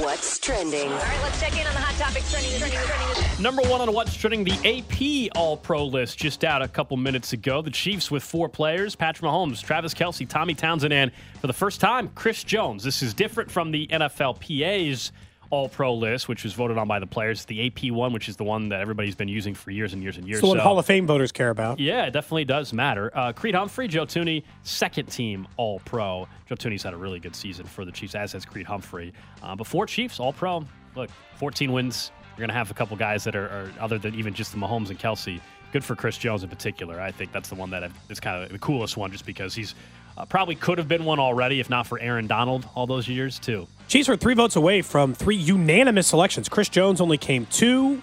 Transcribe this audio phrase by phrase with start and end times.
[0.00, 0.90] What's trending?
[0.90, 2.58] All right, let's check in on the hot topics trending.
[2.58, 3.42] trending, trending.
[3.42, 7.34] Number one on what's trending, the AP All Pro list just out a couple minutes
[7.34, 7.60] ago.
[7.60, 11.78] The Chiefs with four players Patrick Mahomes, Travis Kelce, Tommy Townsend, and for the first
[11.78, 12.82] time, Chris Jones.
[12.82, 15.12] This is different from the NFLPA's
[15.52, 17.44] All Pro list, which was voted on by the players.
[17.44, 20.16] The AP one, which is the one that everybody's been using for years and years
[20.16, 20.40] and years.
[20.42, 21.78] One So- Hall of Fame voters care about.
[21.78, 23.10] yeah, it definitely does matter.
[23.14, 26.26] Uh, Creed Humphrey, Joe Thuney, second team All Pro.
[26.48, 29.12] Joe Thuney's had a really good season for the Chiefs, as has Creed Humphrey.
[29.42, 30.64] Uh, but four Chiefs All Pro.
[30.96, 32.12] Look, 14 wins.
[32.30, 34.58] You're going to have a couple guys that are, are other than even just the
[34.58, 35.38] Mahomes and Kelce.
[35.70, 36.98] Good for Chris Jones in particular.
[36.98, 39.74] I think that's the one that is kind of the coolest one, just because he's
[40.16, 43.38] uh, probably could have been one already, if not for Aaron Donald all those years
[43.38, 43.66] too.
[43.92, 46.48] Chiefs were three votes away from three unanimous selections.
[46.48, 48.00] Chris Jones only came two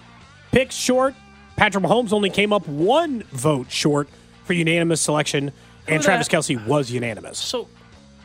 [0.52, 1.16] picks short.
[1.56, 4.08] Patrick Mahomes only came up one vote short
[4.44, 5.50] for unanimous selection,
[5.88, 7.38] and Travis Kelce was unanimous.
[7.38, 7.66] So,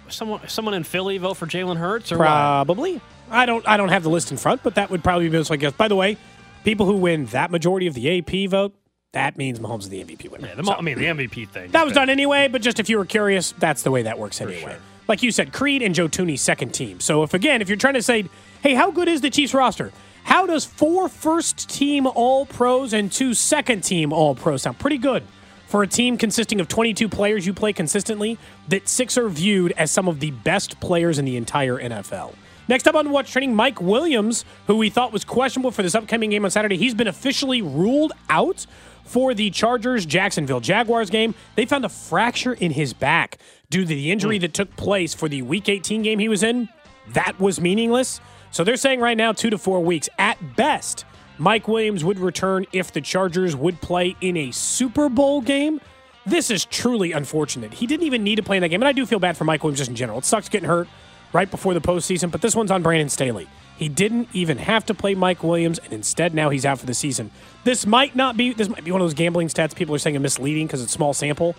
[0.10, 2.26] someone someone in Philly vote for Jalen Hurts or what?
[2.26, 3.02] Probably.
[3.32, 3.68] I don't.
[3.68, 5.74] I don't have the list in front, but that would probably be most I guess.
[5.74, 6.18] By the way,
[6.66, 8.76] people who win that majority of the AP vote,
[9.14, 10.50] that means Mahomes is the MVP winner.
[10.50, 11.72] Yeah, the, mo- I mean, the MVP thing.
[11.72, 14.40] That was done anyway, but just if you were curious, that's the way that works
[14.40, 14.60] anyway.
[14.60, 14.78] sure.
[15.08, 17.00] Like you said, Creed and Joe Thuney second team.
[17.00, 18.26] So if again, if you're trying to say,
[18.62, 19.92] hey, how good is the Chiefs roster?
[20.24, 24.80] How does four first team all pros and two second team all pros sound?
[24.80, 25.24] Pretty good.
[25.68, 29.92] For a team consisting of 22 players you play consistently, that six are viewed as
[29.92, 32.34] some of the best players in the entire NFL.
[32.68, 36.32] Next up on What's Trending, Mike Williams, who we thought was questionable for this upcoming
[36.32, 38.66] game on Saturday, he's been officially ruled out
[39.06, 41.34] for the Chargers Jacksonville Jaguars game.
[41.56, 43.38] They found a fracture in his back
[43.70, 44.42] due to the injury hmm.
[44.42, 46.68] that took place for the Week 18 game he was in.
[47.10, 48.20] That was meaningless.
[48.52, 50.10] So they're saying right now two to four weeks.
[50.18, 51.06] At best,
[51.38, 55.82] Mike Williams would return if the Chargers would play in a Super Bowl game.
[56.26, 57.74] This is truly unfortunate.
[57.74, 58.82] He didn't even need to play in that game.
[58.82, 60.18] And I do feel bad for Mike Williams just in general.
[60.18, 60.88] It sucks getting hurt
[61.34, 63.48] right before the postseason, but this one's on Brandon Staley.
[63.78, 66.94] He didn't even have to play Mike Williams, and instead now he's out for the
[66.94, 67.32] season.
[67.66, 70.16] This might not be this might be one of those gambling stats people are saying
[70.16, 71.56] are misleading because it's small sample.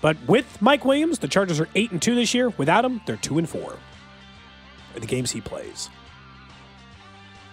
[0.00, 2.50] But with Mike Williams, the Chargers are eight and two this year.
[2.50, 3.76] Without him, they're two and four.
[4.94, 5.90] In the games he plays.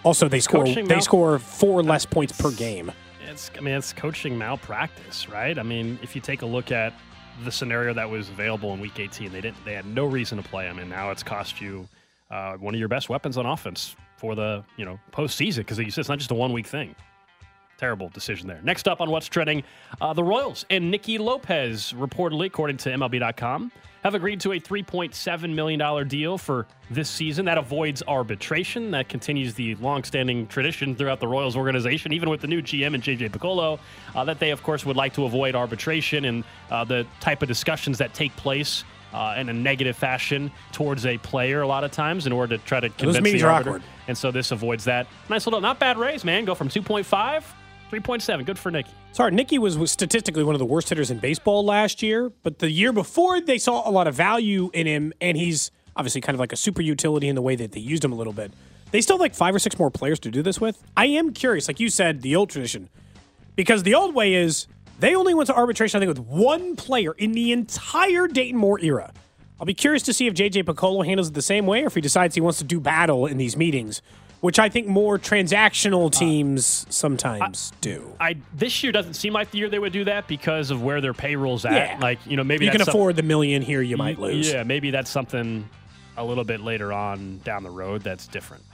[0.02, 2.92] Also, they score they mal- score four less points per game.
[3.28, 5.58] It's, I mean, it's coaching malpractice, right?
[5.58, 6.94] I mean, if you take a look at
[7.44, 10.48] the scenario that was available in Week 18, they didn't, they had no reason to
[10.48, 11.88] play him, and now it's cost you
[12.30, 16.08] uh, one of your best weapons on offense for the you know postseason because it's
[16.08, 16.94] not just a one week thing.
[17.78, 18.60] Terrible decision there.
[18.62, 19.62] Next up on what's trending,
[20.00, 23.70] uh, the Royals and Nicky Lopez reportedly, according to MLB.com,
[24.02, 27.44] have agreed to a $3.7 million deal for this season.
[27.44, 28.92] That avoids arbitration.
[28.92, 33.02] That continues the longstanding tradition throughout the Royals organization, even with the new GM and
[33.02, 33.78] JJ Picollo,
[34.14, 37.48] uh, that they, of course, would like to avoid arbitration and uh, the type of
[37.48, 38.84] discussions that take place.
[39.16, 42.62] Uh, in a negative fashion towards a player, a lot of times, in order to
[42.64, 43.82] try to convince meetings the are awkward.
[44.08, 45.06] And so this avoids that.
[45.30, 46.44] Nice little, not bad raise, man.
[46.44, 47.02] Go from 2.5,
[47.90, 48.44] 3.7.
[48.44, 48.90] Good for Nicky.
[49.12, 52.58] Sorry, Nicky was, was statistically one of the worst hitters in baseball last year, but
[52.58, 56.34] the year before they saw a lot of value in him, and he's obviously kind
[56.34, 58.52] of like a super utility in the way that they used him a little bit.
[58.90, 60.82] They still have like five or six more players to do this with.
[60.94, 62.90] I am curious, like you said, the old tradition,
[63.54, 64.66] because the old way is
[64.98, 68.80] they only went to arbitration, I think, with one player in the entire Dayton Moore
[68.80, 69.12] era.
[69.58, 71.94] I'll be curious to see if JJ Picollo handles it the same way, or if
[71.94, 74.02] he decides he wants to do battle in these meetings,
[74.40, 78.14] which I think more transactional uh, teams sometimes do.
[78.20, 81.00] I this year doesn't seem like the year they would do that because of where
[81.00, 81.72] their payroll's at.
[81.72, 81.98] Yeah.
[82.00, 84.52] Like you know, maybe you can afford the million here, you might lose.
[84.52, 85.68] Yeah, maybe that's something
[86.18, 88.64] a little bit later on down the road that's different.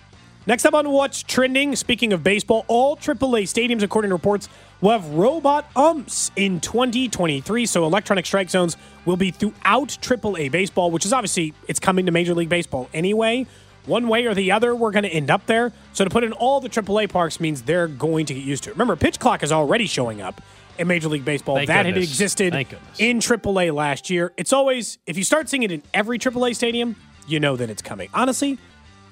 [0.44, 4.48] Next up on What's Trending, speaking of baseball, all AAA stadiums, according to reports,
[4.80, 7.64] will have robot umps in 2023.
[7.64, 12.12] So electronic strike zones will be throughout AAA baseball, which is obviously, it's coming to
[12.12, 13.46] Major League Baseball anyway.
[13.86, 15.72] One way or the other, we're going to end up there.
[15.92, 18.70] So to put in all the AAA parks means they're going to get used to
[18.70, 18.72] it.
[18.72, 20.42] Remember, pitch clock is already showing up
[20.76, 21.54] in Major League Baseball.
[21.54, 22.52] Thank that had existed
[22.98, 24.32] in AAA last year.
[24.36, 26.96] It's always, if you start seeing it in every AAA stadium,
[27.28, 28.08] you know that it's coming.
[28.12, 28.58] Honestly,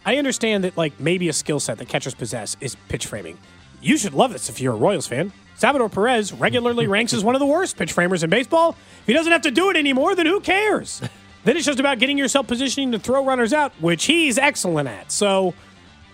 [0.05, 3.39] I understand that like maybe a skill set that catchers possess is pitch framing.
[3.81, 5.33] You should love this if you're a Royals fan.
[5.57, 8.77] Salvador Perez regularly ranks as one of the worst pitch framers in baseball.
[9.03, 11.01] If he doesn't have to do it anymore, then who cares?
[11.45, 15.13] then it's just about getting yourself positioning to throw runners out, which he's excellent at.
[15.13, 15.55] So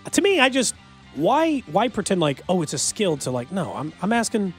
[0.05, 0.75] uh, to me, I just
[1.15, 4.53] why why pretend like oh it's a skill to like no I'm I'm asking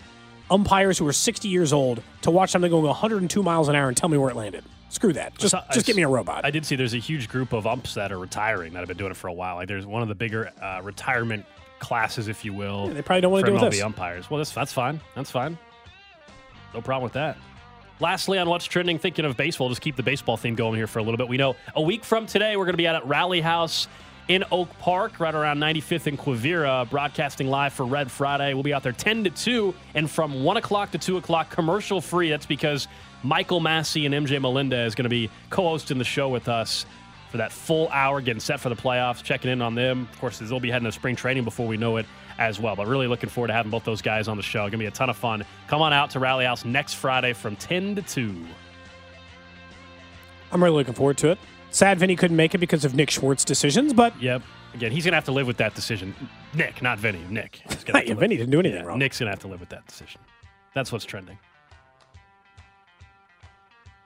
[0.51, 3.97] umpires who are 60 years old to watch something going 102 miles an hour and
[3.97, 4.65] tell me where it landed.
[4.91, 5.37] Screw that.
[5.39, 6.45] Just So- just give me a robot.
[6.45, 8.97] I did see there's a huge group of umps that are retiring that have been
[8.97, 9.57] doing it for a while.
[9.57, 11.45] Like there's one of the bigger uh, retirement
[11.79, 12.89] classes, if you will.
[12.89, 13.83] they probably don't wanna do deal with this.
[13.83, 14.31] umpires.
[14.31, 15.01] Well, that's that's fine.
[15.15, 15.59] That's fine.
[16.75, 17.37] No problem with that.
[18.01, 21.01] Lastly, on what's trending, thinking of baseball, just keep the baseball theme going here for
[21.01, 21.29] a little bit.
[21.29, 23.89] We know a week from today, we're going to be out at Rally House
[24.29, 28.55] in Oak Park, right around 95th and Quivira, broadcasting live for Red Friday.
[28.55, 32.01] We'll be out there 10 to 2, and from 1 o'clock to 2 o'clock, commercial
[32.01, 32.29] free.
[32.31, 32.87] That's because
[33.23, 36.87] Michael Massey and MJ Melendez is going to be co hosting the show with us
[37.31, 40.09] for that full hour, getting set for the playoffs, checking in on them.
[40.13, 42.07] Of course, they'll be heading to spring training before we know it
[42.39, 42.75] as well.
[42.77, 44.61] But really looking forward to having both those guys on the show.
[44.61, 45.45] Going to be a ton of fun.
[45.67, 48.35] Come on out to Rally House next Friday from 10 to 2.
[50.53, 51.39] I'm really looking forward to it.
[51.71, 54.43] Sad Vinny couldn't make it because of Nick Schwartz's decisions, but Yep.
[54.75, 56.15] Again, he's going to have to live with that decision.
[56.55, 57.21] Nick, not Vinny.
[57.29, 57.61] Nick.
[57.89, 58.99] Yeah, Vinny didn't do anything Yeah, wrong.
[58.99, 60.21] Nick's going to have to live with that decision.
[60.75, 61.39] That's what's trending.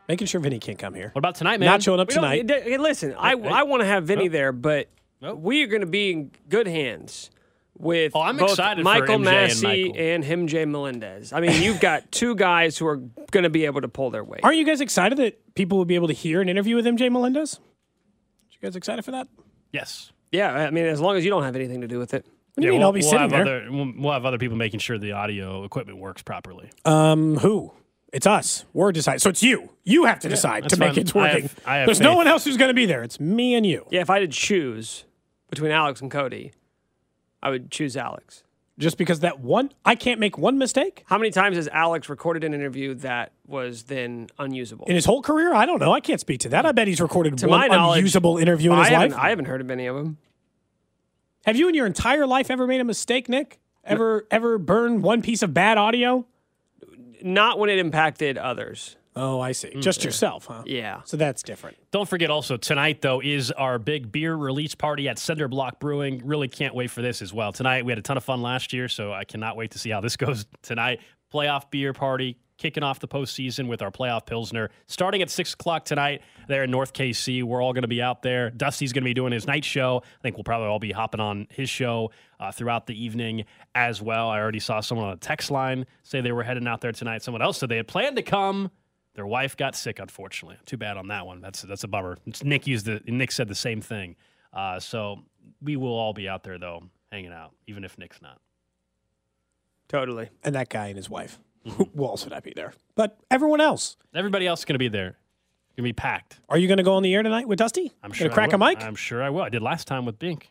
[0.09, 1.11] Making sure Vinny can't come here.
[1.13, 1.67] What about tonight, man?
[1.69, 2.49] Not showing up We tonight.
[2.51, 3.49] hey, listen, I, hey.
[3.49, 4.89] I want to have Vinny there, but
[5.23, 5.35] Oh.
[5.35, 7.31] we are going to be in good hands
[7.79, 10.03] with Oh, I'm both excited for Michael MJ and Massey Michael.
[10.05, 11.33] and him, Jay Melendez.
[11.33, 12.97] I mean, you've got two guys who are
[13.31, 14.41] going to be able to pull their weight.
[14.43, 17.11] Aren't you guys excited that people will be able to hear an interview with MJ
[17.11, 17.61] Melendez?
[18.51, 19.29] You guys excited for that?
[19.73, 20.11] Yes.
[20.33, 22.27] Yeah, I mean, as long as you don't have anything to do with it.
[22.55, 22.83] What do you mean?
[22.83, 23.43] I'll be sitting have there.
[23.43, 26.71] Other, we'll, we'll have other people making sure the audio equipment works properly.
[26.85, 27.73] Um, who?
[28.13, 28.65] It's us.
[28.75, 29.21] We're deciding.
[29.21, 29.71] So it's you.
[29.85, 30.99] You have to decide that's to make fine.
[30.99, 31.43] it I working.
[31.43, 33.03] have- I have There's no one else who's going to be there.
[33.03, 33.87] It's me and you.
[33.91, 35.05] Yeah, if I did choose
[35.49, 36.53] between Alex and Cody,
[37.43, 38.45] I would choose Alex.
[38.79, 42.43] Just because that one, I can't make one mistake How many times has Alex recorded
[42.43, 44.87] an interview that was then unusable?
[44.87, 45.55] in his whole career.
[45.55, 45.93] I don't know.
[45.93, 46.65] I can't speak to that.
[46.65, 49.21] I bet he's recorded to one my unusable interview in his haven't, life.
[49.21, 50.17] I haven't heard of any of them.
[51.45, 53.59] Have you in your entire life ever made a mistake, Nick?
[53.85, 56.25] Ever ever burned one piece of bad audio?
[57.25, 58.97] Not when it impacted others.
[59.15, 59.69] Oh, I see.
[59.69, 59.83] Mm.
[59.83, 60.63] Just yourself, huh?
[60.65, 61.03] Yeah.
[61.05, 61.77] So that's different.
[61.91, 66.23] Don't forget also tonight though is our big beer release party at Cinder Block Brewing.
[66.25, 67.53] Really can't wait for this as well.
[67.53, 69.91] Tonight we had a ton of fun last year, so I cannot wait to see
[69.91, 71.01] how this goes tonight.
[71.33, 75.85] Playoff beer party kicking off the postseason with our playoff pilsner starting at six o'clock
[75.85, 77.43] tonight there in North KC.
[77.43, 78.51] We're all going to be out there.
[78.51, 80.03] Dusty's going to be doing his night show.
[80.05, 83.45] I think we'll probably all be hopping on his show uh, throughout the evening
[83.75, 84.29] as well.
[84.29, 87.23] I already saw someone on a text line say they were heading out there tonight.
[87.23, 88.71] Someone else said they had planned to come.
[89.15, 90.57] Their wife got sick, unfortunately.
[90.67, 91.41] Too bad on that one.
[91.41, 92.17] That's that's a bummer.
[92.27, 94.17] It's Nick used the Nick said the same thing.
[94.53, 95.21] Uh, so
[95.63, 98.39] we will all be out there though, hanging out, even if Nick's not.
[99.89, 100.31] Totally.
[100.43, 101.97] And that guy and his wife Mm-hmm.
[101.97, 102.73] will also not be there.
[102.97, 105.11] But everyone else, Everybody else is going to be there.
[105.77, 106.41] Going to be packed.
[106.49, 107.93] are you going to go on the air tonight with Dusty?
[108.03, 108.31] I'm Gonna sure.
[108.33, 108.83] I crack a mic.
[108.83, 109.43] I'm sure I will.
[109.43, 110.51] I did last time with Bink.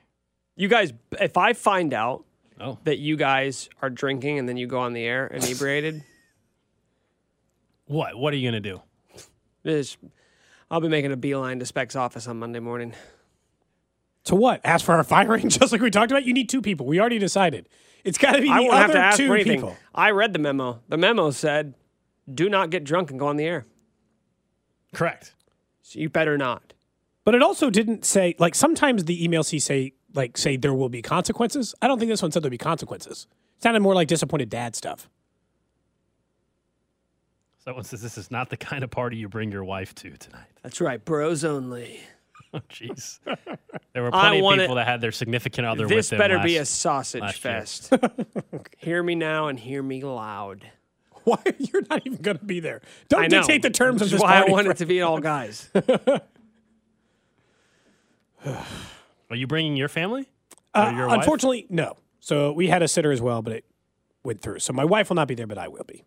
[0.61, 2.23] You guys, if I find out
[2.59, 6.03] Oh, that you guys are drinking and then you go on the air inebriated,
[7.87, 8.15] what?
[8.15, 8.81] What are you going to do?
[9.63, 9.97] this,
[10.69, 12.93] I'll be making a beeline to Specs office on Monday morning.
[14.25, 14.61] To what?
[14.63, 16.25] Ask for our firing, just like we talked about.
[16.25, 16.85] You need two people.
[16.85, 17.67] We already decided.
[18.03, 19.57] It's got to be the I won't other have to ask two for anything.
[19.61, 19.77] people.
[19.95, 20.81] I read the memo.
[20.89, 21.73] The memo said,
[22.31, 23.65] "Do not get drunk and go on the air."
[24.93, 25.33] Correct.
[25.81, 26.75] So you better not.
[27.23, 30.89] But it also didn't say like sometimes the emails he say like say there will
[30.89, 31.73] be consequences.
[31.81, 33.27] I don't think this one said there'll be consequences.
[33.57, 35.09] It sounded more like disappointed dad stuff.
[37.63, 40.47] Someone says this is not the kind of party you bring your wife to tonight.
[40.63, 41.99] That's right, bros only.
[42.53, 43.19] Oh, jeez.
[43.93, 46.19] There were I plenty of people it- that had their significant other This with them.
[46.19, 47.93] better be a sausage fest.
[48.77, 50.69] hear me now and hear me loud.
[51.23, 52.81] Why you're not even going to be there?
[53.07, 53.37] Don't I know.
[53.39, 54.49] dictate the terms Which of this why party.
[54.49, 54.75] I want Fred.
[54.75, 55.69] it to be all guys.
[59.31, 60.29] Are you bringing your family?
[60.73, 61.19] Uh, Or your wife?
[61.19, 61.97] unfortunately, no.
[62.19, 63.65] So we had a sitter as well, but it
[64.23, 64.59] went through.
[64.59, 66.03] So my wife will not be there, but I will be.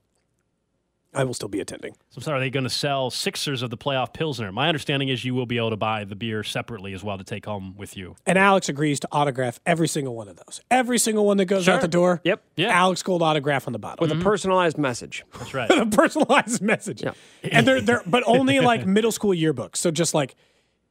[1.16, 1.92] I will still be attending.
[2.10, 4.50] So I'm sorry, are they going to sell sixers of the playoff Pilsner?
[4.50, 7.22] My understanding is you will be able to buy the beer separately as well to
[7.24, 8.16] take home with you.
[8.26, 10.60] And Alex agrees to autograph every single one of those.
[10.72, 12.20] Every single one that goes out the door.
[12.24, 12.42] Yep.
[12.56, 12.70] Yeah.
[12.70, 14.02] Alex Gold autograph on the bottom.
[14.02, 15.24] With a personalized message.
[15.38, 15.70] That's right.
[15.78, 17.02] a personalized message.
[17.04, 17.12] Yeah.
[17.44, 19.76] And they're they're but only like middle school yearbooks.
[19.76, 20.34] So just like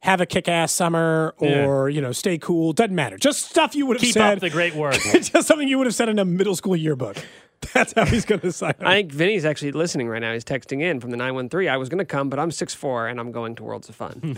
[0.04, 2.74] have a kick ass summer or, you know, stay cool.
[2.74, 3.18] Doesn't matter.
[3.18, 4.08] Just stuff you would have said.
[4.08, 4.34] Keep said.
[4.34, 4.96] up the great work.
[5.14, 7.16] just something you would have said in a middle school yearbook.
[7.74, 8.82] That's how he's gonna sign up.
[8.82, 10.34] I think Vinny's actually listening right now.
[10.34, 11.70] He's texting in from the 913.
[11.70, 14.38] I was going to come, but I'm 6'4 and I'm going to Worlds of Fun.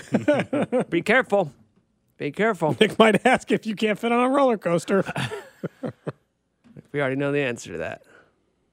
[0.89, 1.51] Be careful.
[2.17, 2.77] Be careful.
[2.79, 5.03] Nick might ask if you can't fit on a roller coaster.
[6.91, 8.03] We already know the answer to that.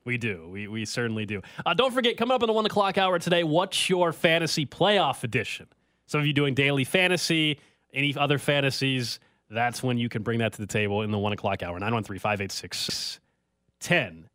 [0.04, 0.46] We do.
[0.48, 1.40] We, we certainly do.
[1.64, 5.24] Uh, don't forget, coming up in the one o'clock hour today, what's your fantasy playoff
[5.24, 5.66] edition?
[6.12, 7.58] Some of you doing daily fantasy,
[7.94, 11.32] any other fantasies, that's when you can bring that to the table in the one
[11.32, 11.78] o'clock hour.
[11.78, 13.18] 913 586
[13.80, 14.28] 10.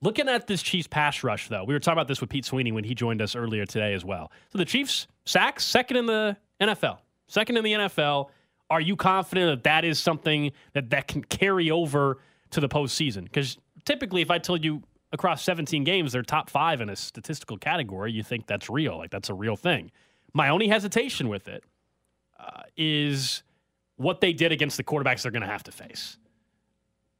[0.00, 2.72] Looking at this Chiefs pass rush, though, we were talking about this with Pete Sweeney
[2.72, 4.32] when he joined us earlier today as well.
[4.50, 8.30] So the Chiefs sacks second in the NFL, second in the NFL.
[8.70, 12.20] Are you confident that that is something that that can carry over
[12.52, 13.24] to the postseason?
[13.24, 14.82] Because typically, if I told you
[15.12, 19.10] across 17 games they're top five in a statistical category, you think that's real, like
[19.10, 19.90] that's a real thing.
[20.38, 21.64] My only hesitation with it
[22.38, 23.42] uh, is
[23.96, 26.16] what they did against the quarterbacks they're going to have to face.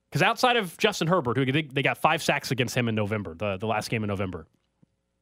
[0.08, 3.34] Because outside of Justin Herbert, who they, they got five sacks against him in November,
[3.34, 4.46] the, the last game in November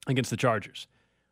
[0.07, 0.89] against the Chargers.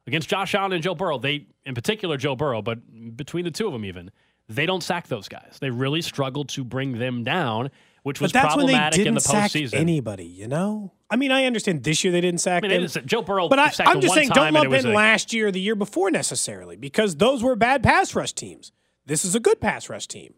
[0.07, 2.79] Against Josh Allen and Joe Burrow, they, in particular Joe Burrow, but
[3.15, 4.11] between the two of them even,
[4.49, 5.59] they don't sack those guys.
[5.61, 7.71] They really struggle to bring them down,
[8.05, 9.75] which was but that's when they problematic didn't in the sack postseason.
[9.75, 10.93] anybody, you know?
[11.11, 13.59] I mean, I understand this year they didn't sack I mean, is- Joe Burrow But
[13.59, 15.75] I, sacked I'm just one saying, don't lump in a- last year or the year
[15.75, 18.73] before necessarily because those were bad pass rush teams.
[19.07, 20.35] This is a good pass rush team.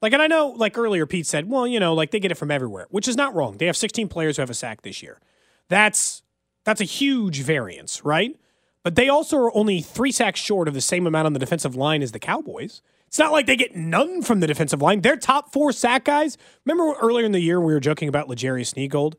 [0.00, 2.36] Like, and I know, like earlier, Pete said, well, you know, like they get it
[2.36, 3.58] from everywhere, which is not wrong.
[3.58, 5.20] They have 16 players who have a sack this year.
[5.68, 6.22] That's
[6.64, 8.36] that's a huge variance, right?
[8.82, 11.76] But they also are only three sacks short of the same amount on the defensive
[11.76, 12.80] line as the Cowboys.
[13.06, 15.00] It's not like they get none from the defensive line.
[15.00, 16.36] Their top four sack guys.
[16.64, 19.14] Remember earlier in the year we were joking about Legarius Sneegold?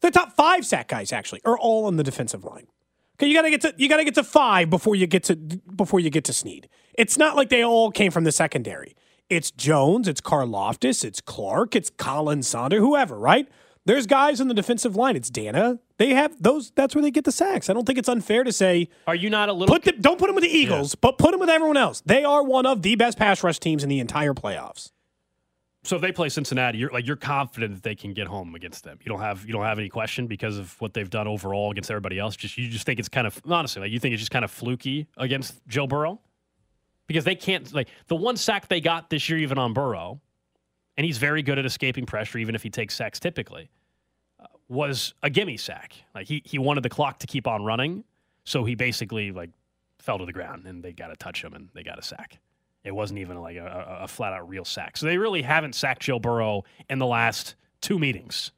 [0.00, 2.66] The top five sack guys actually are all on the defensive line.
[3.16, 6.00] Okay, you gotta get to you gotta get to five before you get to before
[6.00, 6.68] you get to Sneed.
[6.94, 8.94] It's not like they all came from the secondary.
[9.30, 13.48] It's Jones, it's Karlaftis, it's Clark, it's Colin Sonder, whoever, right?
[13.86, 15.16] There's guys on the defensive line.
[15.16, 15.78] It's Dana.
[15.98, 16.72] They have those.
[16.72, 17.70] That's where they get the sacks.
[17.70, 19.94] I don't think it's unfair to say Are you not a little put them.
[20.00, 22.02] Don't put them with the Eagles, but put them with everyone else.
[22.04, 24.90] They are one of the best pass rush teams in the entire playoffs.
[25.84, 28.82] So if they play Cincinnati, you're like you're confident that they can get home against
[28.82, 28.98] them.
[29.04, 31.88] You don't have you don't have any question because of what they've done overall against
[31.92, 32.34] everybody else.
[32.34, 34.50] Just you just think it's kind of honestly like you think it's just kind of
[34.50, 36.20] fluky against Joe Burrow
[37.06, 40.20] because they can't like the one sack they got this year even on Burrow,
[40.96, 43.70] and he's very good at escaping pressure even if he takes sacks typically.
[44.68, 45.92] Was a gimme sack.
[46.14, 48.02] Like he he wanted the clock to keep on running,
[48.44, 49.50] so he basically like
[50.00, 52.38] fell to the ground and they got to touch him and they got a sack.
[52.82, 54.96] It wasn't even like a, a, flat out real sack.
[54.96, 58.52] So they really haven't sacked Joe Burrow in the last two meetings.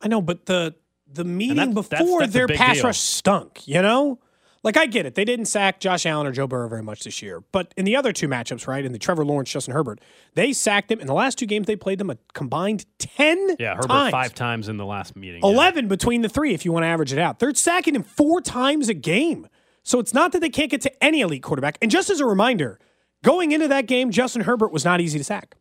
[0.00, 0.74] I know, but the
[1.10, 2.84] the meeting that's- that's- before that's a their pass deal.
[2.84, 3.66] rush stunk.
[3.66, 4.18] You know,
[4.64, 5.14] like I get it.
[5.14, 7.94] They didn't sack Josh Allen or Joe Burrow very much this year, but in the
[7.96, 10.00] other two matchups, right, in the Trevor Lawrence Justin Herbert,
[10.34, 11.66] they sacked him in the last two games.
[11.66, 14.10] They played them a combined ten Yeah, Herbert times.
[14.12, 15.40] five times in the last meeting.
[15.42, 15.50] Yeah.
[15.50, 17.38] 11 between the three if you want to average it out.
[17.38, 19.46] They're sacking him four times a game.
[19.84, 21.78] So it's not that they can't get to any elite quarterback.
[21.80, 22.78] And just as a reminder,
[23.24, 25.56] going into that game, Justin Herbert was not easy to sack.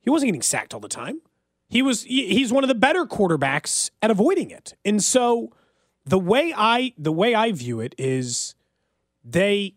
[0.00, 1.20] He wasn't getting sacked all the time.
[1.68, 4.74] He was he- he's one of the better quarterbacks at avoiding it.
[4.84, 5.50] And so
[6.04, 8.54] the way I the way I view it is
[9.24, 9.74] they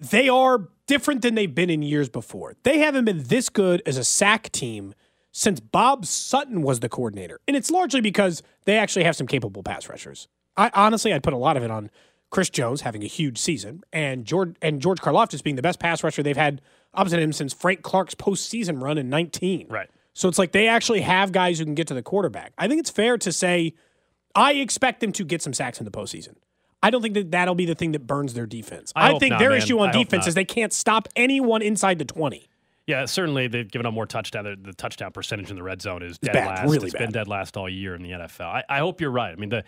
[0.00, 2.54] they are different than they've been in years before.
[2.62, 4.94] They haven't been this good as a sack team
[5.32, 7.40] since Bob Sutton was the coordinator.
[7.46, 10.28] And it's largely because they actually have some capable pass rushers.
[10.56, 11.90] I honestly I'd put a lot of it on
[12.30, 16.02] Chris Jones having a huge season and George and George Karlaftis being the best pass
[16.04, 16.60] rusher they've had
[16.94, 19.66] opposite him since Frank Clark's postseason run in 19.
[19.68, 19.88] Right.
[20.14, 22.52] So it's like they actually have guys who can get to the quarterback.
[22.58, 23.74] I think it's fair to say
[24.38, 26.36] I expect them to get some sacks in the postseason.
[26.82, 28.92] I don't think that that'll be the thing that burns their defense.
[28.94, 29.58] I I, think not, their man.
[29.58, 32.48] issue on I defense is they can't stop anyone inside the 20.
[32.86, 34.44] Yeah, certainly they've given up more touchdown.
[34.44, 36.70] The, the touchdown percentage in the red zone is dead bad, last.
[36.70, 38.46] really It's been dead last all year in the NFL.
[38.46, 39.32] I, I hope you're right.
[39.32, 39.64] I mean, the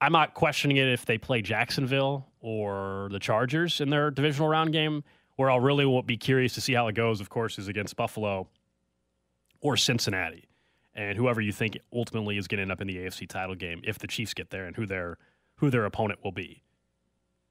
[0.00, 4.72] I'm not questioning it if they play Jacksonville or the Chargers in their divisional round
[4.72, 5.04] game.
[5.36, 8.48] Where I'll really be curious to see how it goes, of course, is against Buffalo
[9.60, 10.44] or Cincinnati,
[10.94, 13.80] and whoever you think ultimately is going to end up in the AFC title game
[13.84, 15.18] if the Chiefs get there and who their
[15.56, 16.62] who their opponent will be.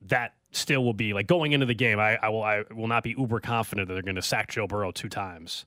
[0.02, 2.00] That still will be like going into the game.
[2.00, 4.68] I, I will I will not be uber confident that they're going to sack Joe
[4.68, 5.66] Burrow two times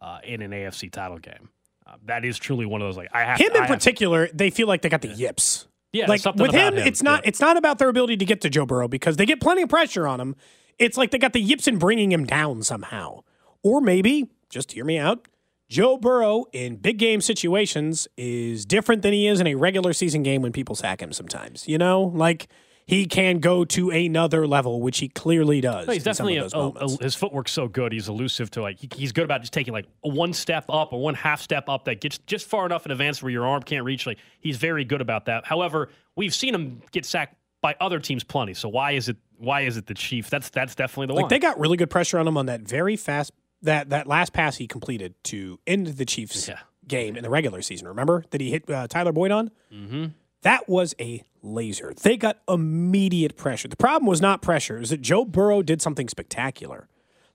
[0.00, 1.48] uh, in an AFC title game.
[1.86, 4.28] Uh, that is truly one of those like I have Him I in have- particular,
[4.32, 5.66] they feel like they got the yips.
[5.92, 7.28] Yeah, like something with him, him, it's not yeah.
[7.30, 9.68] it's not about their ability to get to Joe Burrow because they get plenty of
[9.68, 10.36] pressure on him.
[10.78, 13.24] It's like they got the yips in bringing him down somehow.
[13.64, 15.26] Or maybe, just hear me out,
[15.70, 20.22] Joe Burrow in big game situations is different than he is in a regular season
[20.24, 21.66] game when people sack him sometimes.
[21.68, 22.48] You know, like
[22.86, 25.86] he can go to another level, which he clearly does.
[25.86, 27.92] No, he's in some of definitely a, a- a- his footwork's so good.
[27.92, 31.00] He's elusive to like he, he's good about just taking like one step up or
[31.00, 33.84] one half step up that gets just far enough in advance where your arm can't
[33.84, 34.06] reach.
[34.08, 35.46] Like he's very good about that.
[35.46, 38.54] However, we've seen him get sacked by other teams plenty.
[38.54, 40.30] So why is it why is it the Chiefs?
[40.30, 41.28] That's that's definitely the Like one.
[41.28, 43.30] they got really good pressure on him on that very fast
[43.62, 46.58] that that last pass he completed to end the Chiefs Yeah.
[46.86, 47.88] game in the regular season.
[47.88, 49.50] Remember that he hit uh, Tyler Boyd on?
[49.72, 50.06] Mm-hmm.
[50.42, 51.92] That was a laser.
[51.94, 53.68] They got immediate pressure.
[53.68, 56.88] The problem was not pressure; is that Joe Burrow did something spectacular.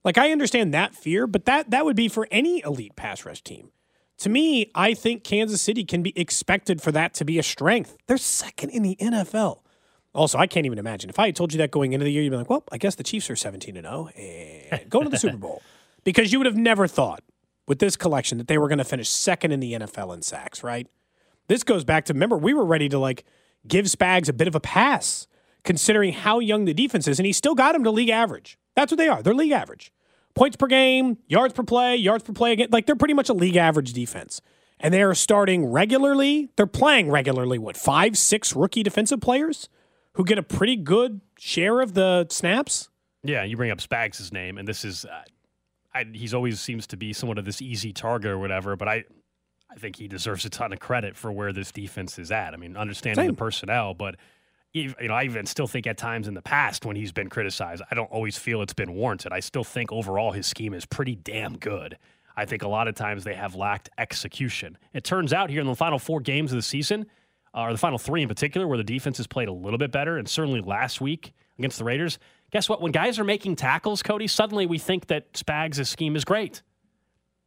[0.04, 3.42] Like I understand that fear, but that that would be for any elite pass rush
[3.42, 3.70] team.
[4.18, 7.96] To me, I think Kansas City can be expected for that to be a strength.
[8.06, 9.58] They're second in the NFL.
[10.14, 11.10] Also, I can't even imagine.
[11.10, 12.78] If I had told you that going into the year, you'd be like, well, I
[12.78, 15.60] guess the Chiefs are 17 and 0 and going to the Super Bowl.
[16.06, 17.24] Because you would have never thought
[17.66, 20.62] with this collection that they were going to finish second in the NFL in sacks,
[20.62, 20.86] right?
[21.48, 23.24] This goes back to remember, we were ready to like
[23.66, 25.26] give Spags a bit of a pass
[25.64, 28.56] considering how young the defense is, and he still got him to league average.
[28.76, 29.20] That's what they are.
[29.20, 29.92] They're league average.
[30.36, 32.68] points per game, yards per play, yards per play again.
[32.70, 34.40] Like they're pretty much a league average defense.
[34.78, 36.50] And they are starting regularly.
[36.56, 39.68] They're playing regularly, what, five, six rookie defensive players
[40.12, 42.90] who get a pretty good share of the snaps?
[43.24, 45.22] Yeah, you bring up Spags' name, and this is, uh,
[45.96, 49.04] I, he's always seems to be somewhat of this easy target or whatever, but I,
[49.70, 52.52] I think he deserves a ton of credit for where this defense is at.
[52.52, 53.30] I mean, understanding Same.
[53.30, 54.16] the personnel, but
[54.72, 57.82] you know, I even still think at times in the past when he's been criticized,
[57.90, 59.32] I don't always feel it's been warranted.
[59.32, 61.96] I still think overall his scheme is pretty damn good.
[62.36, 64.76] I think a lot of times they have lacked execution.
[64.92, 67.06] It turns out here in the final four games of the season,
[67.54, 69.90] uh, or the final three in particular, where the defense has played a little bit
[69.90, 72.18] better, and certainly last week against the Raiders.
[72.50, 72.80] Guess what?
[72.80, 76.62] When guys are making tackles, Cody, suddenly we think that Spags' scheme is great.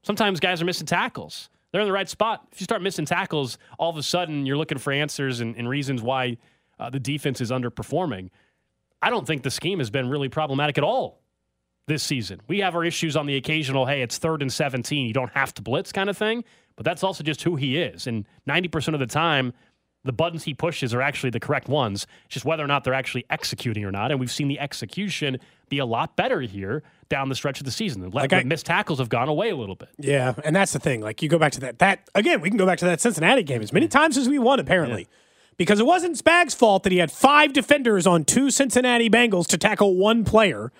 [0.04, 1.50] Sometimes guys are missing tackles.
[1.72, 2.48] They're in the right spot.
[2.52, 5.70] If you start missing tackles, all of a sudden you're looking for answers and, and
[5.70, 6.38] reasons why
[6.80, 8.30] uh, the defense is underperforming.
[9.02, 11.22] I don't think the scheme has been really problematic at all
[11.88, 12.42] this season.
[12.48, 15.54] We have our issues on the occasional, hey, it's third and 17, you don't have
[15.56, 16.44] to blitz kind of thing,
[16.76, 18.08] but that's also just who he is.
[18.08, 19.54] And 90% of the time,
[20.04, 22.08] the buttons he pushes are actually the correct ones.
[22.26, 24.12] It's just whether or not they're actually executing or not.
[24.12, 25.38] And we've seen the execution
[25.68, 28.02] be a lot better here down the stretch of the season.
[28.02, 29.90] The, Like I- missed tackles have gone away a little bit.
[29.98, 31.02] Yeah, and that's the thing.
[31.02, 31.80] Like you go back to that.
[31.80, 33.98] That again, we can go back to that Cincinnati game as many mm-hmm.
[33.98, 35.08] times as we want, apparently,
[35.58, 39.58] because it wasn't Spags' fault that he had five defenders on two Cincinnati Bengals to
[39.58, 40.72] tackle one player.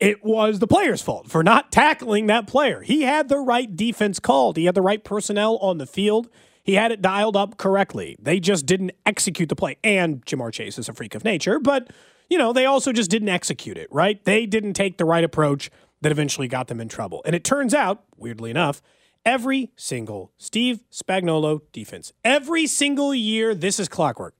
[0.00, 2.80] It was the player's fault for not tackling that player.
[2.82, 4.56] He had the right defense called.
[4.56, 6.28] He had the right personnel on the field.
[6.64, 8.16] He had it dialed up correctly.
[8.20, 9.76] They just didn't execute the play.
[9.84, 11.92] And Ja'Marr Chase is a freak of nature, but
[12.30, 14.24] you know, they also just didn't execute it, right?
[14.24, 17.22] They didn't take the right approach that eventually got them in trouble.
[17.26, 18.82] And it turns out, weirdly enough,
[19.26, 24.34] every single Steve Spagnuolo defense, every single year, this is clockwork.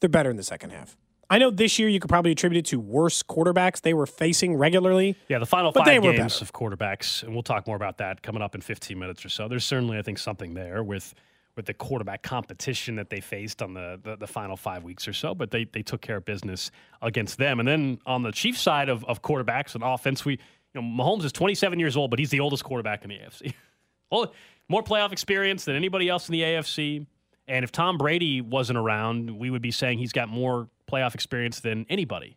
[0.00, 0.96] They're better in the second half.
[1.30, 4.54] I know this year you could probably attribute it to worse quarterbacks they were facing
[4.56, 5.16] regularly.
[5.28, 8.42] Yeah, the final five were games of quarterbacks, and we'll talk more about that coming
[8.42, 9.48] up in 15 minutes or so.
[9.48, 11.14] There's certainly, I think, something there with
[11.56, 15.12] with the quarterback competition that they faced on the, the, the final five weeks or
[15.12, 16.70] so, but they, they took care of business
[17.02, 17.60] against them.
[17.60, 20.38] And then on the Chiefs side of, of quarterbacks and offense, we
[20.74, 23.54] you know Mahomes is 27 years old, but he's the oldest quarterback in the AFC.
[24.10, 24.32] well,
[24.68, 27.06] more playoff experience than anybody else in the AFC.
[27.48, 31.60] And if Tom Brady wasn't around, we would be saying he's got more playoff experience
[31.60, 32.36] than anybody.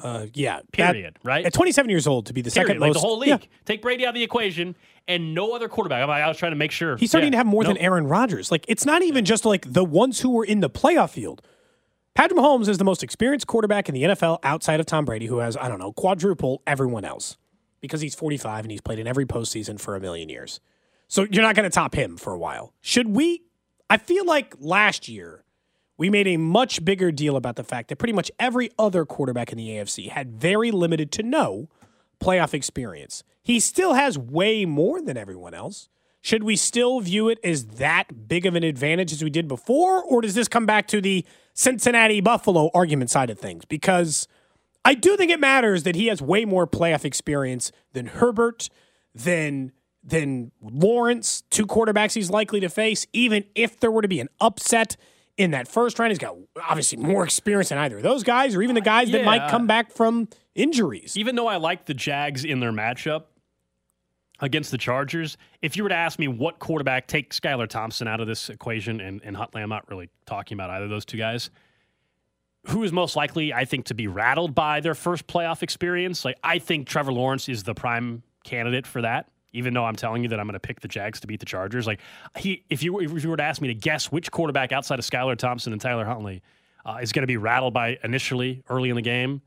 [0.00, 1.18] Uh, yeah, that- Period.
[1.24, 1.44] right?
[1.44, 2.68] At 27 years old to be the Period.
[2.68, 2.94] second like most.
[2.96, 3.28] the whole league.
[3.30, 3.38] Yeah.
[3.64, 4.76] Take Brady out of the equation,
[5.08, 6.08] and no other quarterback.
[6.08, 7.30] I, I was trying to make sure He's starting Yeah.
[7.32, 8.50] to have more than Aaron Rodgers.
[8.52, 11.42] Like it's not even just like the ones who were in the playoff field.
[12.14, 15.38] Patrick Mahomes is the most experienced quarterback in the NFL outside of Tom Brady, who
[15.38, 17.36] has I don't know quadruple everyone else
[17.80, 20.58] because he's 45 and he's played in every postseason for a million years.
[21.06, 22.72] So you're not going to top him for a while.
[22.80, 23.42] Should we?
[23.88, 25.44] I feel like last year
[25.98, 29.52] we made a much bigger deal about the fact that pretty much every other quarterback
[29.52, 31.68] in the AFC had very limited to no
[32.20, 33.24] playoff experience.
[33.42, 35.88] He still has way more than everyone else.
[36.20, 40.02] Should we still view it as that big of an advantage as we did before,
[40.02, 43.64] or does this come back to the Cincinnati Buffalo argument side of things?
[43.64, 44.26] Because
[44.84, 48.68] I do think it matters that he has way more playoff experience than Herbert,
[49.14, 53.06] than than Lawrence, two quarterbacks he's likely to face.
[53.12, 54.96] Even if there were to be an upset
[55.38, 56.36] in that first round, he's got
[56.68, 59.66] obviously more experience than either of those guys, or even the guys that might come
[59.66, 61.16] back from injuries.
[61.16, 63.24] Even though I like the Jags in their matchup
[64.40, 68.20] against the Chargers, if you were to ask me what quarterback take Skylar Thompson out
[68.20, 71.16] of this equation, and, and Huntley, I'm not really talking about either of those two
[71.16, 71.50] guys.
[72.66, 76.24] Who is most likely, I think, to be rattled by their first playoff experience?
[76.24, 79.30] Like, I think Trevor Lawrence is the prime candidate for that.
[79.52, 81.46] Even though I'm telling you that I'm going to pick the Jags to beat the
[81.46, 82.00] Chargers, like
[82.36, 85.04] he, if you if you were to ask me to guess which quarterback outside of
[85.04, 86.42] Skylar Thompson and Tyler Huntley
[86.84, 89.40] uh, is going to be rattled by initially early in the game,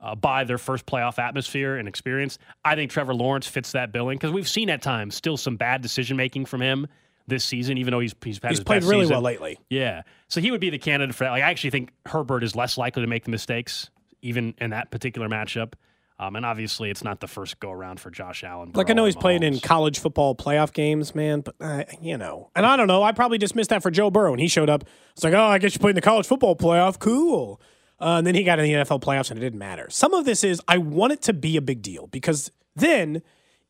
[0.00, 2.38] uh, by their first playoff atmosphere and experience.
[2.64, 5.82] I think Trevor Lawrence fits that billing because we've seen at times still some bad
[5.82, 6.86] decision making from him
[7.26, 9.14] this season, even though he's he's, had He's played really season.
[9.14, 9.58] well lately.
[9.70, 11.30] Yeah, so he would be the candidate for that.
[11.30, 13.90] Like I actually think Herbert is less likely to make the mistakes
[14.20, 15.74] even in that particular matchup.
[16.18, 18.70] Um, and obviously, it's not the first go around for Josh Allen.
[18.72, 22.50] Like I know he's played in college football playoff games, man, but uh, you know,
[22.54, 23.02] and I don't know.
[23.02, 24.84] I probably dismissed that for Joe Burrow, and he showed up.
[25.12, 27.60] It's like, oh, I guess you played in the college football playoff, cool.
[28.00, 29.88] Uh, and then he got in the NFL playoffs, and it didn't matter.
[29.90, 33.22] Some of this is I want it to be a big deal because then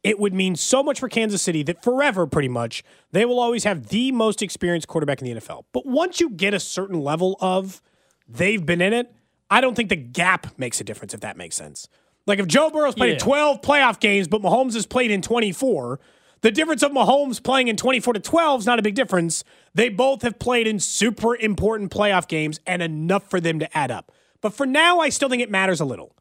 [0.03, 3.65] it would mean so much for Kansas City that forever, pretty much, they will always
[3.65, 5.65] have the most experienced quarterback in the NFL.
[5.73, 7.81] But once you get a certain level of
[8.29, 9.15] they've been in it,
[9.51, 11.15] I don't think the gap makes a difference.
[11.15, 11.89] If that makes sense.
[12.27, 13.19] Like if Joe Burrow's played Yeah.
[13.19, 16.01] 12 playoff games, but Mahomes has played in 24,
[16.41, 19.45] the difference of Mahomes playing in 24 to 12 is not a big difference.
[19.75, 23.91] They both have played in super important playoff games and enough for them to add
[23.91, 24.13] up.
[24.41, 26.15] But for now, I still think it matters a little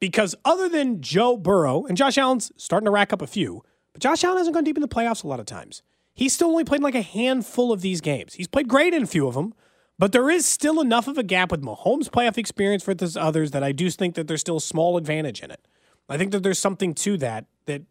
[0.00, 3.62] Because other than Joe Burrow and Josh Allen's starting to rack up a few,
[3.92, 5.82] but Josh Allen hasn't gone deep in the playoffs a lot of times.
[6.14, 8.34] He's still only played like a handful of these games.
[8.34, 9.54] He's played great in a few of them,
[9.98, 13.62] but there is still enough of a gap with Mahomes' playoff experience versus others that
[13.62, 15.66] I do think that there's still a small advantage in it.
[16.08, 17.82] I think that there's something to that that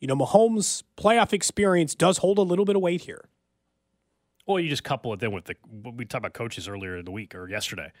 [0.00, 3.24] you know Mahomes' playoff experience does hold a little bit of weight here.
[4.46, 5.54] Well, you just couple it then with the
[5.96, 7.92] we talked about coaches earlier in the week or yesterday.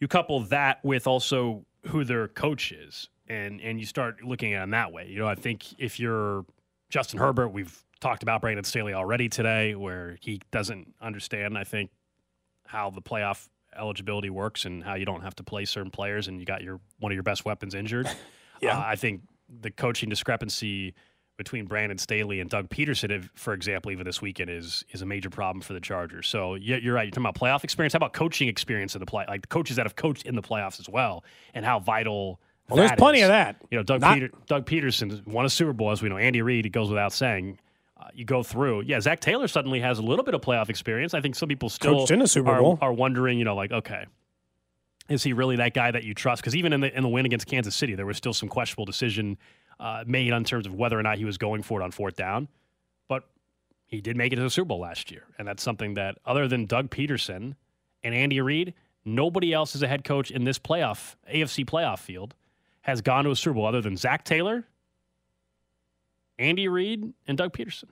[0.00, 4.66] You couple that with also who their coach is, and and you start looking at
[4.66, 5.06] it that way.
[5.08, 6.44] You know, I think if you're
[6.88, 11.56] Justin Herbert, we've talked about Brandon Staley already today, where he doesn't understand.
[11.56, 11.90] I think
[12.66, 16.38] how the playoff eligibility works and how you don't have to play certain players, and
[16.40, 18.08] you got your one of your best weapons injured.
[18.60, 18.78] Yeah.
[18.78, 19.22] uh, I think
[19.60, 20.94] the coaching discrepancy
[21.36, 25.30] between Brandon Staley and Doug Pederson, for example, even this weekend is is a major
[25.30, 26.28] problem for the Chargers.
[26.28, 27.02] So yeah, you're right.
[27.02, 27.92] You're talking about playoff experience.
[27.94, 29.24] How about coaching experience in the play?
[29.26, 32.40] Like the coaches that have coached in the playoffs as well, and how vital.
[32.68, 33.24] Well, there's plenty is.
[33.24, 33.56] of that.
[33.72, 36.18] You know, Doug Not- Peter, Doug Pederson won a Super Bowl, as we know.
[36.18, 37.58] Andy Reid, it goes without saying.
[38.02, 39.00] Uh, you go through, yeah.
[39.00, 41.14] Zac Taylor suddenly has a little bit of playoff experience.
[41.14, 42.78] I think some people still in a Super are, Bowl.
[42.80, 44.06] are wondering, you know, like okay,
[45.08, 46.42] is he really that guy that you trust?
[46.42, 48.86] Because even in the in the win against Kansas City, there was still some questionable
[48.86, 49.38] decision
[49.78, 52.16] uh, made on terms of whether or not he was going for it on fourth
[52.16, 52.48] down.
[53.08, 53.28] But
[53.86, 56.48] he did make it to the Super Bowl last year, and that's something that other
[56.48, 57.54] than Doug Pederson
[58.02, 62.34] and Andy Reid, nobody else as a head coach in this playoff AFC playoff field
[62.80, 64.64] has gone to a Super Bowl other than Zac Taylor,
[66.38, 67.90] Andy Reid, and Doug Pederson.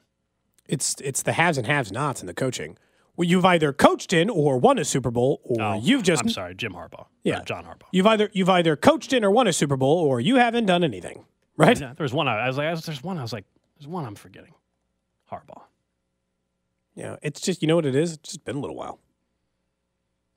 [0.69, 2.79] It's it's the haves and haves nots in the coaching.
[3.17, 6.29] Well, you've either coached in or won a Super Bowl, or Oh, you've just I'm
[6.31, 7.07] sorry, Jim Harbaugh.
[7.25, 7.43] Yeah.
[7.45, 7.87] John Harbaugh.
[7.93, 10.83] you've either you've either coached in or won a Super Bowl, or you haven't done
[10.85, 11.25] anything.
[11.57, 11.79] Right?
[11.79, 12.29] Yeah, there was one.
[12.29, 13.19] I was like, I was- there's one.
[13.19, 13.45] I was like,
[13.79, 14.55] there's one I'm forgetting.
[15.31, 15.63] Harbaugh.
[16.95, 17.17] Yeah.
[17.23, 18.15] It's just you know what it is.
[18.15, 18.99] It's just been a little while.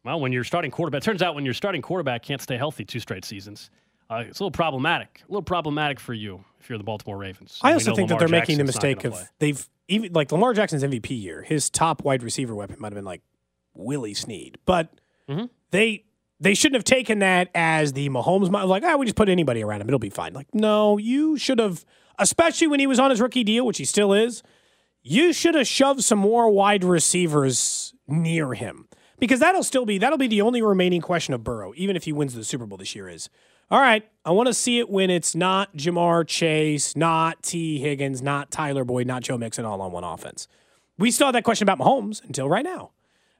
[0.03, 2.99] Well, when you're starting quarterback, turns out when you're starting quarterback can't stay healthy two
[2.99, 3.69] straight seasons.
[4.13, 5.21] Uh, it's a little problematic.
[5.27, 7.59] A little problematic for you if you're the Baltimore Ravens.
[7.61, 9.23] I also think that they're making the mistake of play.
[9.39, 11.41] they've even like Lamar Jackson's MVP year.
[11.41, 13.21] His top wide receiver weapon might have been like
[13.73, 14.89] Willie Snead, but
[15.29, 15.49] Mhm.
[15.71, 16.05] they
[16.39, 19.81] they shouldn't have taken that as the Mahomes like ah we just put anybody around
[19.81, 20.33] him it'll be fine.
[20.33, 21.83] Like no, you should have
[22.19, 24.43] especially when he was on his rookie deal, which he still is.
[25.01, 28.87] You should have shoved some more wide receivers near him
[29.19, 32.13] because that'll still be that'll be the only remaining question of Burrow, even if he
[32.13, 33.09] wins the Super Bowl this year.
[33.09, 33.29] Is
[33.73, 34.07] all right.
[34.23, 38.85] I want to see it when it's not Ja'Marr Chase, not Tee Higgins, not Tyler
[38.85, 40.47] Boyd, not Joe Mixon all on one offense.
[40.99, 42.91] We still have that question about Mahomes until right now.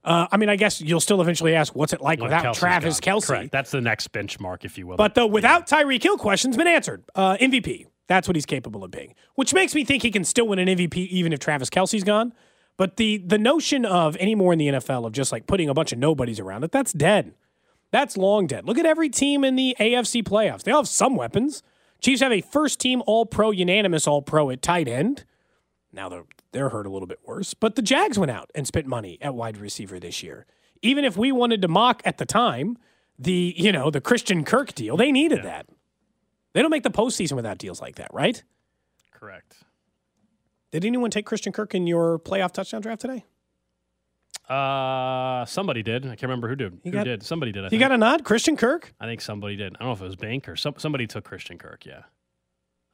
[0.04, 2.58] Uh, I mean, I guess you'll still eventually ask, what's it like When without Kelce's
[2.58, 3.20] Travis gone.
[3.20, 3.28] Kelce?
[3.28, 3.52] Correct.
[3.52, 4.98] That's the next benchmark, if you will.
[4.98, 7.04] But the without Tyreek Hill question's been answered.
[7.14, 7.86] Uh, MVP.
[8.08, 10.68] That's what he's capable of being, which makes me think he can still win an
[10.68, 12.34] MVP even if Travis Kelce's gone.
[12.76, 15.94] But the the notion of anymore in the NFL of just like putting a bunch
[15.94, 17.34] of nobodies around it, that's dead.
[17.94, 18.66] That's long dead.
[18.66, 20.64] Look at every team in the AFC playoffs.
[20.64, 21.62] They all have some weapons.
[22.02, 25.26] Chiefs have a first team All Pro, unanimous All Pro at tight end.
[25.92, 27.54] Now they're they're hurt a little bit worse.
[27.54, 30.48] But the Jags went out and spent money at wide receiver this year.
[30.82, 32.80] Even if we wanted to mock at the time
[33.20, 35.68] the you know the Christian Kirk deal, they needed that.
[36.54, 38.44] They don't make the postseason without deals like that, right?
[39.12, 39.58] correct.
[40.72, 43.24] Did anyone take Christian Kirk in your playoff touchdown draft today?
[44.50, 46.06] Uh, somebody did.
[46.06, 46.80] I can't remember who did.
[46.84, 47.24] Who got- did?
[47.24, 47.62] Somebody did.
[47.64, 47.80] I You think.
[47.82, 48.94] got a nod, Christian Kirk.
[49.00, 49.76] I think somebody did.
[49.76, 51.86] I don't know if it was Bank or some, somebody took Christian Kirk.
[51.86, 52.02] Yeah.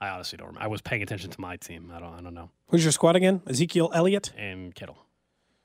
[0.02, 0.64] I honestly don't remember.
[0.64, 1.92] I was paying attention to my team.
[1.94, 2.14] I don't.
[2.14, 2.50] I don't know.
[2.68, 3.42] Who's your squad again?
[3.48, 4.32] Ezekiel Elliott.
[4.38, 4.98] and Kittle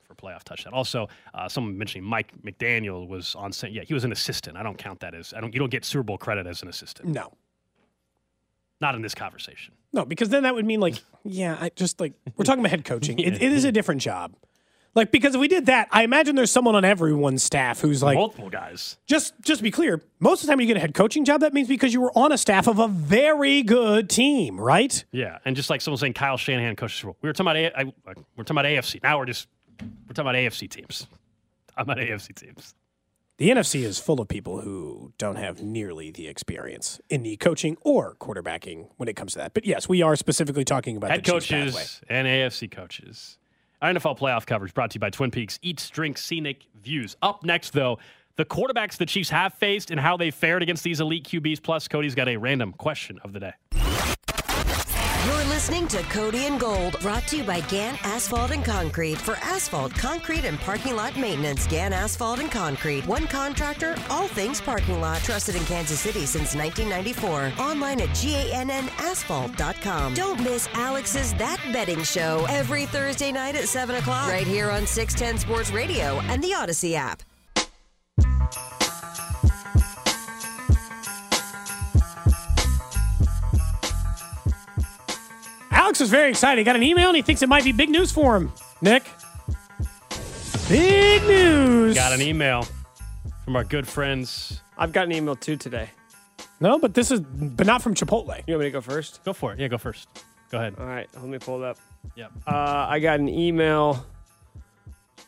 [0.03, 0.73] for playoff touchdown.
[0.73, 3.51] Also, uh, someone mentioning Mike McDaniel was on.
[3.69, 4.57] Yeah, he was an assistant.
[4.57, 5.33] I don't count that as.
[5.33, 5.53] I don't.
[5.53, 7.07] You don't get Super Bowl credit as an assistant.
[7.09, 7.31] No,
[8.81, 9.73] Not in this conversation.
[9.93, 12.83] no, because then that would mean like, yeah, I just like we're talking about head
[12.83, 13.17] coaching.
[13.25, 14.33] It, it is a different job.
[14.95, 18.15] Like because if we did that, I imagine there's someone on everyone's staff who's like,
[18.17, 18.97] Multiple guys.
[19.05, 21.41] just just to be clear, most of the time you get a head coaching job,
[21.41, 25.03] that means because you were on a staff of a very good team, right?
[25.11, 27.55] Yeah, and just like someone saying Kyle Shanahan coaches We were talking about.
[27.57, 27.83] A, I,
[28.37, 29.03] we're talking about AFC.
[29.03, 29.47] Now we're just.
[29.81, 31.07] We're talking about AFC teams.
[31.77, 32.73] I'm about AFC teams.
[33.37, 37.75] The NFC is full of people who don't have nearly the experience in the coaching
[37.81, 39.53] or quarterbacking when it comes to that.
[39.53, 43.37] But yes, we are specifically talking about Head coaches and AFC coaches.
[43.81, 47.15] NFL playoff coverage brought to you by Twin Peaks Eats, Drink, Scenic Views.
[47.21, 47.99] Up next, though,
[48.37, 51.61] the quarterbacks the Chiefs have faced and how they fared against these elite QBs.
[51.61, 53.53] Plus, Cody's got a random question of the day.
[55.25, 59.17] You're listening to Cody and Gold, brought to you by Gan Asphalt and Concrete.
[59.17, 63.07] For asphalt, concrete, and parking lot maintenance, Gan Asphalt and Concrete.
[63.07, 65.23] One contractor, all things parking lot.
[65.23, 67.53] Trusted in Kansas City since 1994.
[67.57, 70.13] Online at GANNasphalt.com.
[70.13, 74.85] Don't miss Alex's That Betting Show every Thursday night at 7 o'clock, right here on
[74.85, 77.23] 610 Sports Radio and the Odyssey app.
[85.85, 86.57] Alex is very excited.
[86.57, 88.51] He got an email and he thinks it might be big news for him.
[88.81, 89.03] Nick,
[90.67, 91.93] big news.
[91.93, 92.67] Got an email
[93.43, 94.61] from our good friends.
[94.79, 95.91] I've got an email too today.
[96.59, 98.35] No, but this is, but not from Chipotle.
[98.47, 99.23] You want me to go first?
[99.25, 99.59] Go for it.
[99.59, 100.07] Yeah, go first.
[100.49, 100.73] Go ahead.
[100.79, 101.77] All right, let me pull it up.
[102.15, 102.31] Yep.
[102.47, 104.03] Uh, I got an email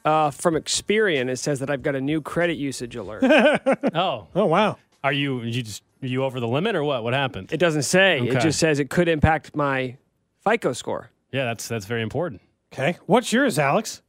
[0.06, 1.30] uh, from Experian.
[1.30, 3.22] It says that I've got a new credit usage alert.
[3.93, 4.78] Oh, Oh wow.
[5.04, 7.04] are you you just are you over the limit or what?
[7.04, 7.54] What happened?
[7.54, 8.22] it doesn't say.
[8.22, 9.98] It just says it could impact my
[10.47, 11.12] FICO score.
[11.31, 12.41] yeah, that's that's very important.
[12.73, 14.01] Okay, what's yours, Alex?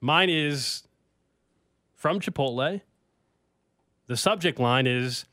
[0.00, 0.84] Mine is
[1.94, 2.80] from Chipotle.
[4.06, 5.24] The subject line is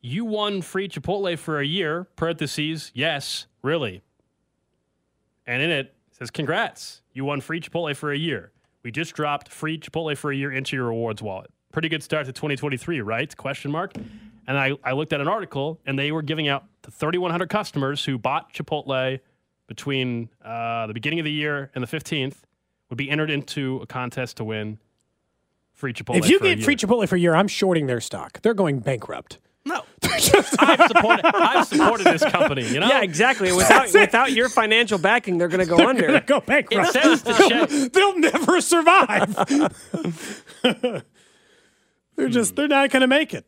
[0.00, 4.02] You won free Chipotle for a year, parentheses, yes, really.
[5.46, 8.52] And in it, it says, Congrats, you won free Chipotle for a year.
[8.82, 11.50] We just dropped free Chipotle for a year into your rewards wallet.
[11.72, 13.36] Pretty good start to 2023, right?
[13.36, 13.92] Question mark.
[14.46, 18.04] And I, I looked at an article and they were giving out to 3,100 customers
[18.04, 19.20] who bought Chipotle
[19.76, 22.34] between uh, the beginning of the year and the 15th
[22.90, 24.78] would be entered into a contest to win
[25.72, 26.18] free Chipotle.
[26.18, 26.64] if you for a get year.
[26.66, 28.42] free Chipotle for a year, I'm shorting their stock.
[28.42, 29.38] They're going bankrupt.
[29.64, 30.20] no, I've
[30.88, 32.68] supported, I've supported this company.
[32.68, 33.50] You know, Yeah, exactly.
[33.56, 36.20] Without without your financial backing, they're going to go under.
[36.20, 36.72] Go bankrupt.
[36.72, 36.92] It bankrupt.
[36.92, 37.92] says to check.
[37.92, 39.34] They'll never survive.
[42.16, 43.46] they're just they're not going to make it.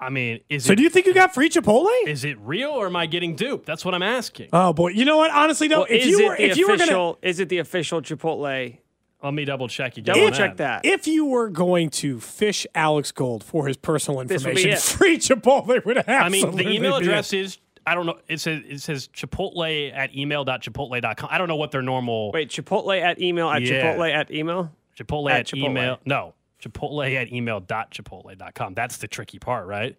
[0.00, 1.86] I mean, is So it do you think you got free Chipotle?
[2.06, 3.64] is it real or am I getting duped?
[3.66, 4.48] That's what I'm asking.
[4.52, 5.30] Oh boy, you know what?
[5.30, 8.02] Honestly, though, Well, if is you were if you were gonna Is it the official
[8.02, 8.78] Chipotle?
[9.22, 10.14] Let me double check again.
[10.14, 10.84] Double on check that.
[10.84, 14.96] if you were going to fish Alex Gold for his personal This would be information,
[14.98, 16.08] free Chipotle would have.
[16.08, 18.18] I mean, the email address is I don't know.
[18.28, 21.28] It says it says chipotle at email.chipotle.com.
[21.30, 23.94] I don't know what their normal Wait, Chipotle at email at Yeah.
[23.94, 24.70] Chipotle at email.
[24.98, 25.64] Chipotle at at, Chipotle.
[25.70, 26.00] email.
[26.04, 26.34] No,
[26.68, 28.74] Chipotle at email.chipotle.com.
[28.74, 29.96] That's the tricky part, right?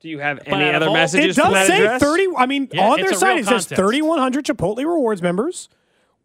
[0.00, 2.00] Do you have any out other all- It messages from does that say address?
[2.02, 2.26] thirty.
[2.36, 5.68] I mean, Yeah, on their site real it says thirty-one hundred Chipotle rewards members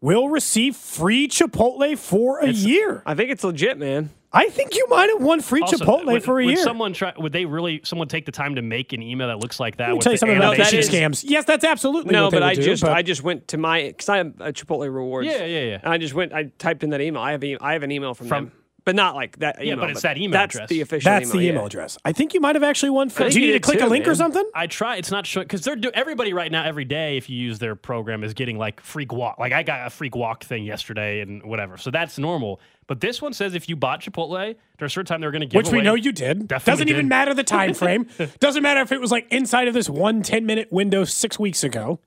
[0.00, 3.02] will receive free Chipotle for a year.
[3.04, 4.10] I think it's legit, man.
[4.32, 6.62] I think you might have won free Also, Chipotle would, for a would year.
[6.62, 7.12] Someone try?
[7.18, 7.80] Would they really?
[7.84, 9.88] Someone take the time to make an email that looks like that?
[9.88, 10.80] Let me with tell you the something about animation?
[10.80, 11.24] that phishing scams.
[11.26, 13.48] Yes, that's absolutely No, what they but would I do, just but- I just went
[13.48, 15.28] to my because I have a Chipotle rewards.
[15.28, 15.78] Yeah, yeah, yeah.
[15.82, 16.32] And I just went.
[16.32, 17.22] I typed in that email.
[17.22, 18.52] I have e- I have an email from, From- them,
[18.86, 19.56] but not like that.
[19.58, 20.68] Yeah, email, but it's that email That's address.
[20.68, 21.10] the official.
[21.10, 21.66] That's email, the email yeah.
[21.66, 21.98] address.
[22.04, 23.24] I think you might have actually won free.
[23.24, 24.48] think Do you you need to did click a too, link or something?
[24.54, 24.96] I try.
[24.96, 27.16] It's not showing because they're do everybody right now every day.
[27.16, 29.40] If you use their program, is getting like free guac.
[29.40, 31.76] Like I got a free guac thing yesterday and whatever.
[31.76, 32.60] So that's normal.
[32.86, 35.48] But this one says if you bought Chipotle, there's a certain time they're going to
[35.48, 36.46] give Which we know you did.
[36.46, 38.08] Definitely Doesn't even matter the time frame.
[38.38, 41.64] Doesn't matter if it was like inside of this one 10 minute window six weeks
[41.64, 41.98] ago.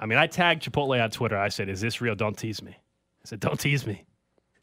[0.00, 1.38] I mean, I tagged Chipotle on Twitter.
[1.38, 2.16] I said, "Is this real?
[2.16, 4.04] Don't tease me." I said, "Don't tease me."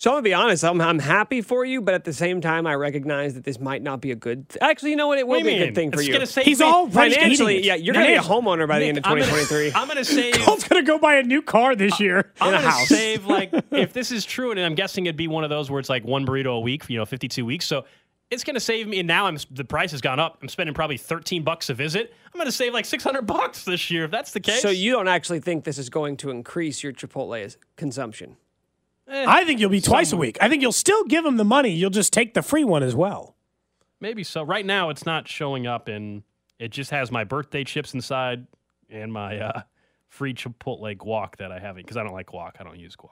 [0.03, 0.65] So I'm gonna be honest.
[0.65, 3.81] I'm, I'm happy for you, but at the same time, I recognize that this might
[3.81, 4.45] not be a good.
[4.59, 5.17] Actually, you know what?
[5.17, 6.11] It will What be a good thing for you.
[6.11, 9.11] gonna He's already Financially, yeah, you're gonna be a homeowner by the end of I'm
[9.17, 9.71] gonna- 2023.
[9.73, 10.33] I'm going to save.
[10.45, 12.33] Cole's going to go buy a new car this year.
[12.41, 12.89] I'm in a gonna house.
[12.89, 15.79] save like if this is true, and I'm guessing it'd be one of those where
[15.79, 17.65] it's like one burrito a week, you know, 52 weeks.
[17.65, 17.85] So
[18.29, 18.99] it's gonna save me.
[18.99, 20.37] And now I'm the price has gone up.
[20.41, 22.13] I'm spending probably 13 bucks a visit.
[22.33, 24.61] I'm gonna save like 600 bucks this year if that's the case.
[24.63, 28.35] So you don't actually think this is going to increase your Chipotle consumption?
[29.07, 30.37] I think you'll be twice a week.
[30.41, 31.69] I think you'll still give him the money.
[31.71, 33.35] You'll just take the free one as well.
[33.99, 34.43] maybe so.
[34.43, 36.23] Right now, it's not showing up, and
[36.59, 38.47] it just has my birthday chips inside
[38.89, 39.61] and my uh,
[40.07, 42.53] free Chipotle guac that I haven't because I don't like guac.
[42.59, 43.09] I don't use guac.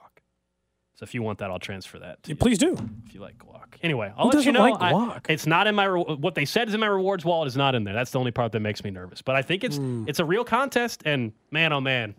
[0.94, 2.22] So if you want that, I'll transfer that.
[2.24, 2.36] To you.
[2.36, 2.76] Please do.
[3.06, 3.76] if you like guac.
[3.82, 4.70] Anyway, I'll Who let you know.
[4.70, 7.48] like I- it's not in my re- what they said is in my rewards wallet
[7.48, 7.94] is not in there.
[7.94, 9.22] That's the only part that makes me nervous.
[9.22, 10.04] But I think it's Hmm.
[10.06, 12.14] it's a real contest, and man, oh man,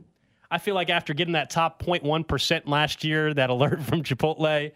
[0.54, 4.72] I feel like after getting that top 0.1 percent last year, that alert from Chipotle,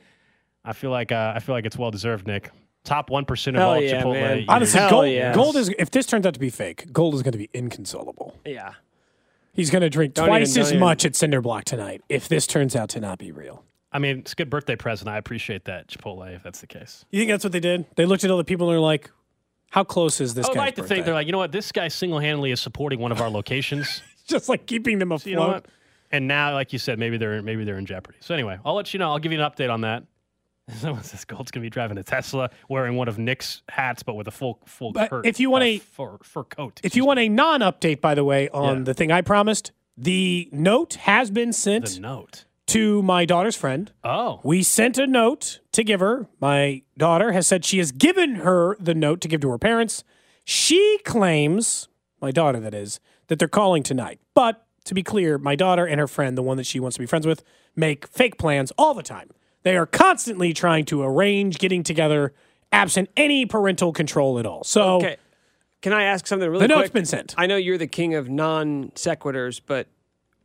[0.66, 2.50] I feel like uh, I feel like it's well deserved, Nick.
[2.84, 4.14] Top one percent of Hell all yeah, Chipotle.
[4.14, 4.46] man.
[4.48, 5.36] Honestly, Hell gold, yes.
[5.36, 8.36] gold is, if this turns out to be fake, gold is going to be inconsolable.
[8.46, 8.74] Yeah.
[9.54, 12.48] He's going to drink Don't twice even- as even- much at Cinderblock tonight if this
[12.48, 13.64] turns out to not be real.
[13.92, 15.10] I mean, it's a good birthday present.
[15.10, 17.06] I appreciate that, Chipotle, if that's the case.
[17.12, 17.86] You think that's what they did?
[17.96, 19.10] They looked at all the people and they're like,
[19.70, 21.52] how close is this I would guy's like to think they're like, you know what,
[21.52, 24.02] this guy single handedly is supporting one of our locations.
[24.34, 25.30] just like keeping them afloat.
[25.30, 25.62] you know?
[26.12, 28.18] And now, like you said, maybe they're maybe they're in jeopardy.
[28.22, 29.10] So anyway, I'll let you know.
[29.12, 30.04] I'll give you an update on that.
[30.80, 34.28] Someone says Gold's gonna be driving a Tesla, wearing one of Nick's hats, but with
[34.28, 36.80] a full full But coat, if you want uh, a- fur, fur coat.
[36.84, 38.84] If you want a non update, by the way, on Yeah.
[38.84, 42.46] the thing I promised, the note has been sent the note.
[42.68, 43.92] to my daughter's friend.
[44.04, 46.28] Oh, We sent a note to give her.
[46.42, 50.04] My daughter has said she has given her the note to give to her parents.
[50.44, 51.88] She claims,
[52.22, 54.20] my daughter that is, that they're calling tonight.
[54.34, 57.00] But to be clear, my daughter and her friend, the one that she wants to
[57.02, 57.44] be friends with,
[57.76, 59.30] make fake plans all the time.
[59.64, 62.34] They are constantly trying to arrange getting together
[62.72, 64.64] absent any parental control at all.
[64.64, 65.18] So Okay.
[65.82, 66.86] Can I ask something really the quick?
[66.86, 67.36] note's been sent.
[67.38, 69.88] I know you're the king of non sequiturs, but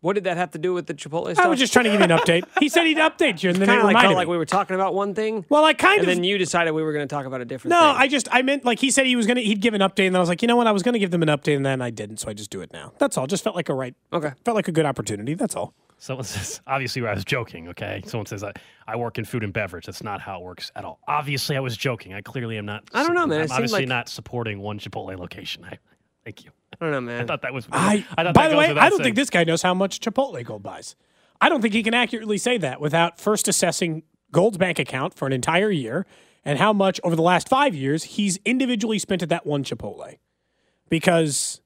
[0.02, 1.44] What did that have to do with the Chipotle stuff?
[1.44, 2.42] I was just trying to give you an update.
[2.60, 4.36] He said he'd update you, and then he kind of like reminded felt like we
[4.36, 5.46] were talking about one thing.
[5.48, 7.44] well, I kind and of then you decided we were going to talk about a
[7.44, 7.80] different thing.
[7.80, 8.02] No, thing.
[8.02, 10.14] I just I meant like he said he was gonna he'd give an update, and
[10.14, 11.64] then I was like, you know what, I was gonna give them an update, and
[11.64, 12.92] then I didn't, so I just do it now.
[12.98, 13.26] That's all.
[13.26, 14.32] Just felt like a right, Okay.
[14.44, 15.34] felt like a good opportunity.
[15.34, 15.72] That's all.
[15.98, 18.02] Someone says, obviously, I was joking, okay?
[18.06, 18.50] Someone says, I,
[18.88, 19.86] I work in food and beverage.
[19.86, 20.98] That's not how it works at all.
[21.06, 22.12] Obviously, I was joking.
[22.12, 22.82] I clearly am not.
[22.92, 23.38] I don't know, man.
[23.38, 25.64] It I'm seemed obviously like- not supporting one Chipotle location.
[25.64, 25.78] I,
[26.24, 26.50] thank you.
[26.72, 27.22] I don't know, man.
[27.22, 27.66] I thought that was.
[27.70, 29.02] I, thought by the way, I don't saying.
[29.02, 30.96] think this guy knows how much Chipotle Gold buys.
[31.40, 35.26] I don't think he can accurately say that without first assessing Gold's bank account for
[35.26, 36.06] an entire year
[36.44, 40.18] and how much over the last five years he's individually spent at that one Chipotle,
[40.88, 41.60] because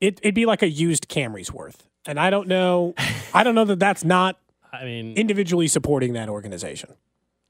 [0.00, 2.94] it, it'd be like a used Camry's worth, and I don't know,
[3.34, 4.38] I don't know that that's not
[4.72, 6.94] I mean, individually supporting that organization.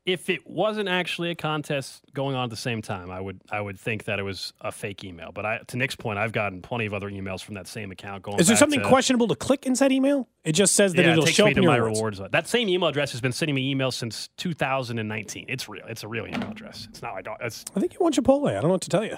[0.05, 3.61] If it wasn't actually a contest going on at the same time, I would I
[3.61, 5.31] would think that it was a fake email.
[5.33, 8.25] But I, to Nick's point, I've gotten plenty of other emails from that same account
[8.25, 8.41] going.
[8.41, 10.29] Is there something to, questionable to click inside email?
[10.45, 12.19] It just says that Yeah, it'll it show up in my rewards.
[12.19, 12.33] rewards.
[12.33, 15.47] That same email address has been sending me emails since 2019.
[15.49, 15.85] It's real.
[15.87, 16.88] It's a real email address.
[16.91, 17.15] It's not.
[17.15, 17.41] I don't.
[17.41, 18.49] It's I think you want Chipotle.
[18.49, 19.17] I don't know what to tell you.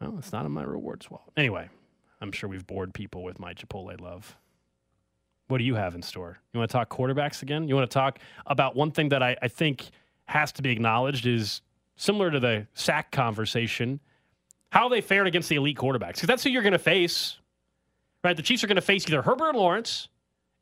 [0.00, 1.26] well, it's not in my rewards wallet.
[1.36, 1.68] Anyway,
[2.20, 4.36] I'm sure we've bored people with my Chipotle love.
[5.48, 6.38] What do you have in store?
[6.54, 7.68] You want to talk quarterbacks again?
[7.68, 9.90] You want to talk about one thing that I, I think
[10.26, 11.62] has to be acknowledged is
[11.96, 14.00] similar to the sack conversation,
[14.70, 16.14] how they fared against the elite quarterbacks.
[16.14, 17.38] Because that's who you're going to face,
[18.24, 18.36] right?
[18.36, 20.08] The Chiefs are going to face either Herbert or Lawrence,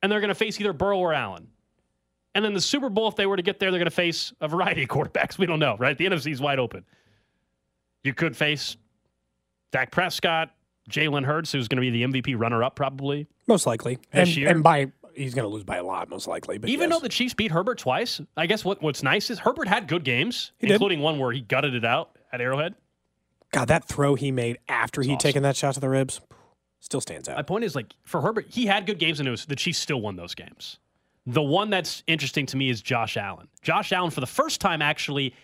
[0.02, 1.48] and they're going to face either Burrow or Allen.
[2.34, 4.32] And then the Super Bowl, if they were to get there, they're going to face
[4.40, 5.38] a variety of quarterbacks.
[5.38, 5.96] We don't know, right?
[5.96, 6.84] The NFC is wide open.
[8.02, 8.76] You could face
[9.72, 10.50] Dak Prescott,
[10.88, 13.28] Jalen Hurts, who's going to be the MVP runner up probably.
[13.46, 13.96] Most likely.
[14.12, 14.48] This and, year?
[14.48, 16.58] and by he's going to lose by a lot, most likely.
[16.58, 16.98] But Even yes.
[16.98, 20.04] though the Chiefs beat Herbert twice, I guess what, what's nice is Herbert had good
[20.04, 20.74] games, He did.
[20.74, 22.74] including one where he gutted it out at Arrowhead.
[23.52, 25.18] God, that throw he made after he'd awesome.
[25.18, 26.20] taken that shot to the ribs
[26.78, 27.36] still stands out.
[27.36, 29.78] My point is, like, for Herbert, he had good games, and it was the Chiefs
[29.78, 30.78] still won those games.
[31.26, 33.48] The one that's interesting to me is Josh Allen.
[33.60, 35.34] Josh Allen, for the first time, actually,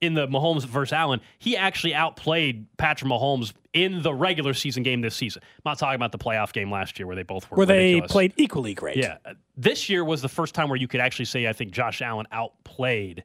[0.00, 5.00] in the Mahomes versus Allen, he actually outplayed Patrick Mahomes in the regular season game
[5.00, 5.42] this season.
[5.44, 8.00] I'm not talking about the playoff game last year where they both were where they
[8.02, 8.96] played equally great.
[8.96, 9.16] Yeah.
[9.24, 12.00] Uh, This year was the first time where you could actually say I think Josh
[12.00, 13.24] Allen outplayed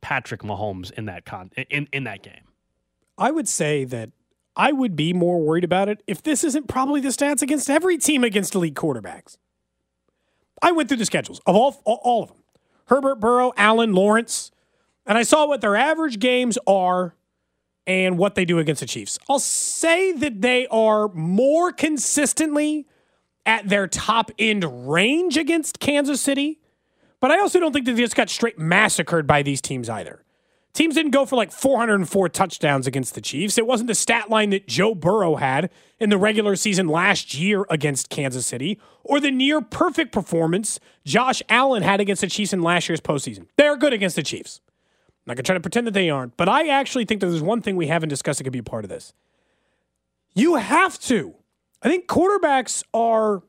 [0.00, 2.44] Patrick Mahomes in that con in, in that game.
[3.18, 4.10] I would say that
[4.56, 7.98] I would be more worried about it if this isn't probably the stats against every
[7.98, 9.36] team against elite quarterbacks.
[10.62, 12.38] I went through the schedules of all, all of them.
[12.86, 14.50] Herbert, Burrow, Allen, Lawrence,
[15.06, 17.14] and I saw what their average games are
[17.86, 19.18] and what they do against the Chiefs.
[19.28, 22.86] I'll say that they are more consistently
[23.46, 26.60] at their top end range against Kansas City,
[27.20, 30.24] but I also don't think that they just got straight massacred by these teams either.
[30.72, 33.58] Teams didn't go for like 404 touchdowns against the Chiefs.
[33.58, 37.66] It wasn't the stat line that Joe Burrow had in the regular season last year
[37.68, 42.62] against Kansas City or the near perfect performance Josh Allen had against the Chiefs in
[42.62, 43.46] last year's postseason.
[43.56, 44.60] They're good against the Chiefs.
[45.30, 47.40] Not going to try to pretend that they aren't, but I actually think that there's
[47.40, 49.12] one thing we haven't discussed that could be a part of this.
[50.34, 51.36] You have to.
[51.84, 53.44] I think quarterbacks are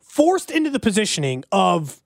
[0.00, 2.02] forced into the positioning of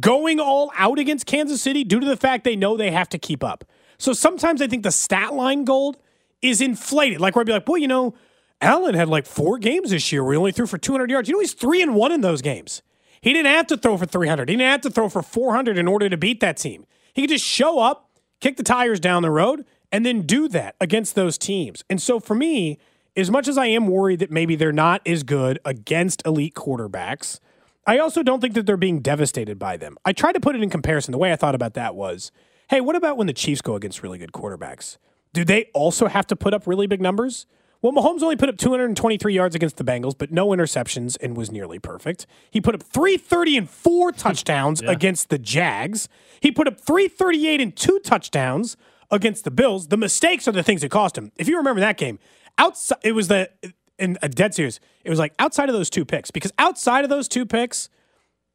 [0.00, 3.18] going all out against Kansas City due to the fact they know they have to
[3.18, 3.64] keep up.
[3.96, 5.98] So sometimes I think the stat line gold
[6.40, 7.20] is inflated.
[7.20, 8.12] Like where I'd be like, well, you know,
[8.60, 11.28] Allen had like four games this year where he only threw for 200 yards.
[11.28, 12.82] You know, he's three and one in those games.
[13.20, 14.48] He didn't have to throw for 300.
[14.48, 16.86] He didn't have to throw for 400 in order to beat that team.
[17.14, 18.10] He could just show up,
[18.42, 21.84] kick the tires down the road, and then do that against those teams.
[21.88, 22.78] And so for me,
[23.16, 27.38] as much as I am worried that maybe they're not as good against elite quarterbacks,
[27.86, 29.96] I also don't think that they're being devastated by them.
[30.04, 31.12] I tried to put it in comparison.
[31.12, 32.30] The way I thought about that was
[32.68, 34.96] hey, what about when the Chiefs go against really good quarterbacks?
[35.34, 37.46] Do they also have to put up really big numbers?
[37.82, 41.50] Well, Mahomes only put up 223 yards against the Bengals, but no interceptions and was
[41.50, 42.26] nearly perfect.
[42.48, 46.08] He put up 330 and four touchdowns against the Jags.
[46.40, 48.76] He put up 338 and two touchdowns
[49.10, 49.88] against the Bills.
[49.88, 51.32] The mistakes are the things that cost him.
[51.36, 52.20] If you remember that game,
[52.56, 53.50] outside it was the
[53.98, 54.78] in a dead serious.
[55.04, 57.88] It was like outside of those two picks because outside of those two picks,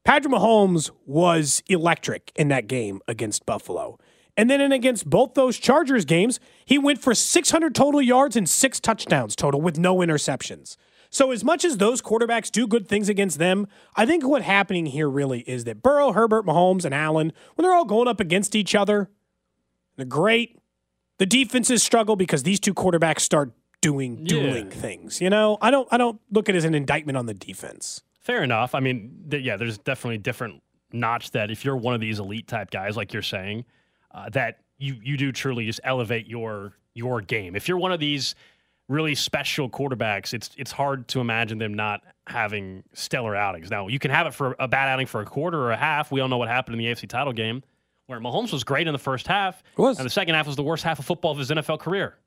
[0.05, 3.99] Patrick Mahomes was electric in that game against Buffalo.
[4.38, 8.47] And then in against both those Chargers games, he went for 600 total yards and
[8.47, 10.77] six touchdowns total with no interceptions.
[11.09, 14.85] So as much as those quarterbacks do good things against them, I think what's happening
[14.85, 18.55] here really is that Burrow, Herbert, Mahomes, and Allen, when they're all going up against
[18.55, 19.09] each other,
[19.95, 20.59] they're great.
[21.17, 25.21] The defenses struggle because these two quarterbacks start doing dueling things.
[25.21, 28.03] You know, I don't I don't look at it as an indictment on the defense.
[28.19, 28.75] Fair enough.
[28.75, 30.61] I mean, th- yeah, there's definitely a different
[30.91, 33.65] notch that if you're one of these elite type guys, like you're saying,
[34.12, 37.55] uh, that you you do truly just elevate your your game.
[37.55, 38.36] If you're one of these
[38.89, 43.70] really special quarterbacks, it's it's hard to imagine them not having stellar outings.
[43.70, 46.12] Now, you can have it for a bad outing for a quarter or a half.
[46.12, 47.64] We all know what happened in the AFC title game,
[48.08, 49.97] where Mahomes was great in the first half, was.
[49.97, 52.18] and the second half was the worst half of football of his NFL career,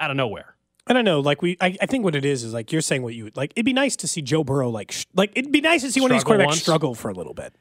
[0.00, 0.54] out of nowhere.
[0.86, 3.02] I don't know, like we, I, I think what it is is like you're saying
[3.02, 3.52] what you like.
[3.56, 6.02] It'd be nice to see Joe Burrow like, sh- like it'd be nice to see
[6.02, 6.60] one of these quarterbacks once.
[6.60, 7.54] struggle for a little bit,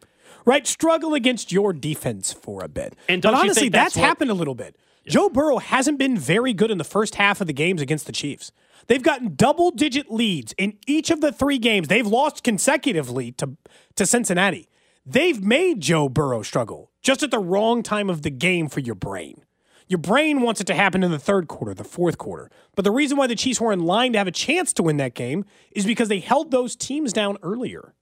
[0.45, 0.65] right?
[0.65, 2.95] Struggle against your defense for a bit.
[3.09, 4.75] And but honestly, that's that's, what- happened a little bit.
[5.05, 8.13] Joe Burrow hasn't been very good in the first half of the games against the
[8.13, 8.53] Chiefs.
[8.87, 11.87] They've gotten double digit leads in each of the three games.
[11.89, 13.57] They've lost consecutively to
[13.95, 14.69] to Cincinnati.
[15.05, 18.95] They've made Joe Burrow struggle just at the wrong time of the game for your
[18.95, 19.43] brain.
[19.89, 22.49] Your brain wants it to happen in the third quarter, the fourth quarter.
[22.75, 24.95] But the reason why the Chiefs were in line to have a chance to win
[24.97, 27.93] that game is because they held those teams down earlier.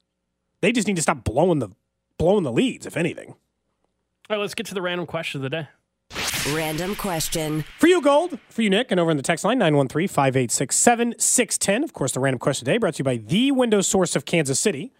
[0.62, 1.70] They just need to stop blowing the
[2.22, 3.30] blowing the leads, if anything.
[3.30, 5.68] All right, let's get to the random question of the day.
[6.54, 7.66] Random question.
[7.80, 8.38] For you, Gold.
[8.50, 8.92] For you, Nick.
[8.92, 11.84] And over in the text line, 913 586 7610.
[11.84, 14.60] Of course, the random question today brought to you by the Windows Source of Kansas
[14.60, 14.94] City.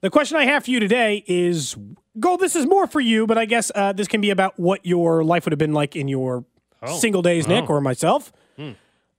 [0.00, 1.76] The question I have for you today is
[2.18, 4.84] Gold, this is more for you, but I guess uh, this can be about what
[4.84, 6.44] your life would have been like in your
[6.86, 8.32] single days, Nick, or myself.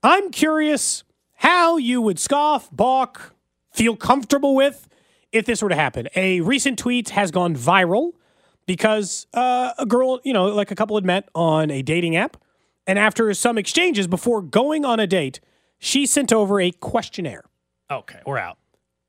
[0.01, 1.03] I'm curious
[1.35, 3.33] how you would scoff, balk,
[3.71, 4.87] feel comfortable with
[5.33, 6.07] if this were to happen.
[6.15, 8.11] A recent tweet has gone viral
[8.65, 12.37] because uh, a girl, you know, like a couple had met on a dating app.
[12.85, 15.39] And after some exchanges before going on a date,
[15.79, 17.43] she sent over a questionnaire.
[17.89, 18.57] Okay, we're out.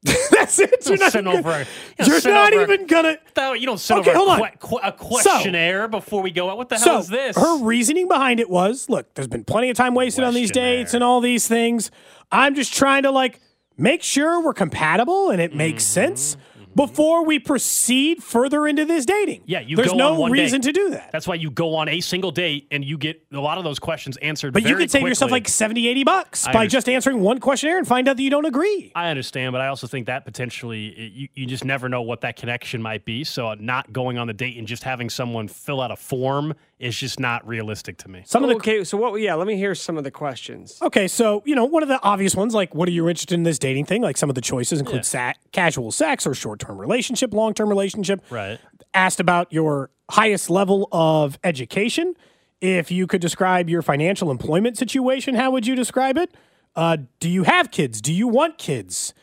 [0.31, 0.87] That's it.
[0.87, 1.67] You're not, over
[1.99, 3.17] you not over even gonna.
[3.37, 6.59] No, you don't send Okay, over hold a, que- a questionnaire before we go out.
[6.59, 7.37] What the hell So is this?
[7.39, 10.93] her reasoning behind it was, look, there's been plenty of time wasted on these dates
[10.93, 11.91] and all these things.
[12.31, 13.41] I'm just trying to like
[13.77, 15.93] make sure we're compatible and it makes Mm-hmm.
[16.15, 16.37] sense
[16.77, 19.43] before we proceed further into this dating.
[19.47, 20.73] Yeah, you There's no on reason date.
[20.75, 21.13] to do that.
[21.13, 23.79] That's why you go on a single date and you get a lot of those
[23.79, 24.53] questions answered.
[24.53, 26.71] But you could save yourself like 70, 80 bucks I by understand.
[26.73, 28.91] just answering one questionnaire and find out that you don't agree.
[28.97, 32.23] I understand, but I also think that potentially it- you, you just never know what
[32.23, 33.23] that connection might be.
[33.23, 36.55] So not going on the date and just having someone fill out a form
[36.85, 38.23] is just not realistic to me.
[38.27, 39.19] Some of the okay, so what?
[39.19, 40.79] Yeah, let me hear some of the questions.
[40.83, 43.43] Okay, so you know one of the obvious ones, like what are you interested in
[43.43, 44.03] this dating thing?
[44.03, 48.23] Like some of the choices include sa- casual sex or short-term relationship, long-term relationship.
[48.31, 48.59] Right.
[48.93, 52.15] Asked about your highest level of education.
[52.61, 56.35] If you could describe your financial employment situation, how would you describe it?
[56.77, 58.01] Uh, do you have kids?
[58.01, 59.15] Do you want kids?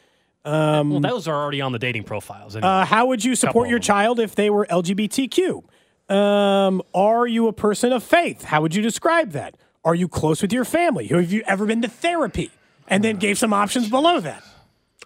[0.43, 2.55] well, those are already on the dating profiles.
[2.55, 2.67] Anyway.
[2.67, 5.63] Uh, how would you support your child if they were LGBTQ?
[6.11, 8.43] Um, are you a person of faith?
[8.43, 9.55] How would you describe that?
[9.85, 11.07] Are you close with your family?
[11.07, 12.51] Have you ever been to therapy?
[12.87, 14.43] And then gave some options below that.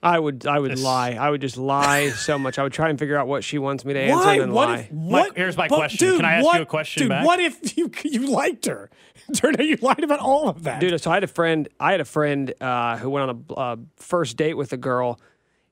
[0.01, 1.11] I would, I would lie.
[1.11, 2.57] I would just lie so much.
[2.59, 4.33] I would try and figure out what she wants me to answer Why?
[4.33, 4.75] and then What lie.
[4.79, 4.91] if?
[4.91, 5.37] What?
[5.37, 6.07] here's my but question.
[6.07, 7.25] Dude, Can I ask you a question Dude, back?
[7.25, 8.89] what if you you liked her?
[9.35, 10.79] Turned out you lied about all of that.
[10.81, 11.67] Dude, so I had a friend.
[11.79, 15.19] I had a friend uh, who went on a uh, first date with a girl.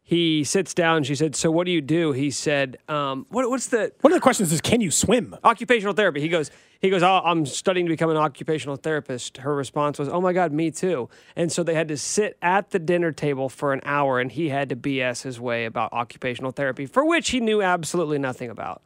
[0.05, 1.03] He sits down.
[1.03, 4.17] She said, "So what do you do?" He said, um, what, "What's the One of
[4.17, 5.35] the questions is, can you swim?
[5.43, 6.51] occupational therapy?" He goes,
[6.81, 10.33] "He goes, oh, I'm studying to become an occupational therapist." Her response was, "Oh my
[10.33, 13.79] God, me too." And so they had to sit at the dinner table for an
[13.85, 17.61] hour, and he had to BS his way about occupational therapy, for which he knew
[17.61, 18.81] absolutely nothing about.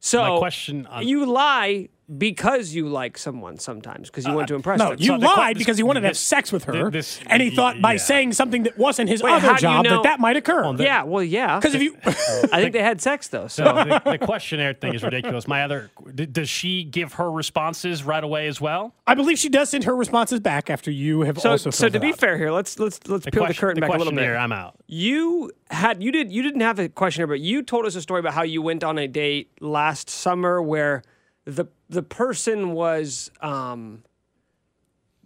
[0.00, 4.48] So My question on- you lie because you like someone sometimes because you want uh,
[4.48, 4.96] to impress No, them.
[4.98, 7.42] you So the que- lied because he wanted to have sex with her, this- and
[7.42, 9.90] he thought by saying something that wasn't his Wait, other how do you job know-
[9.90, 10.64] that that might occur.
[10.64, 11.58] Oh, yeah, well, yeah.
[11.60, 13.46] Because if you, I think they had sex though.
[13.48, 15.46] So So the, the questionnaire thing is ridiculous.
[15.46, 18.94] My other, d- does she give her responses right away as well?
[19.06, 21.70] I believe she does send her responses back after you have so, also.
[21.70, 22.18] so to be out.
[22.18, 24.28] fair here, let's let's let's The peel the question- curtain back a little bit.
[24.28, 24.76] I'm out.
[24.86, 28.20] You had you did you didn't have a questionnaire, but you told us a story
[28.20, 31.02] about how you went on a date last summer where
[31.44, 34.02] the the person was um,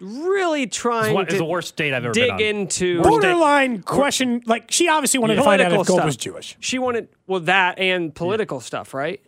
[0.00, 2.40] really It's, trying one, it's to the worst date I've ever dig been on.
[2.40, 6.06] into borderline question, like she obviously wanted to find out if political Gold stuff.
[6.06, 6.56] was Jewish.
[6.60, 9.20] She wanted well that and political stuff, right?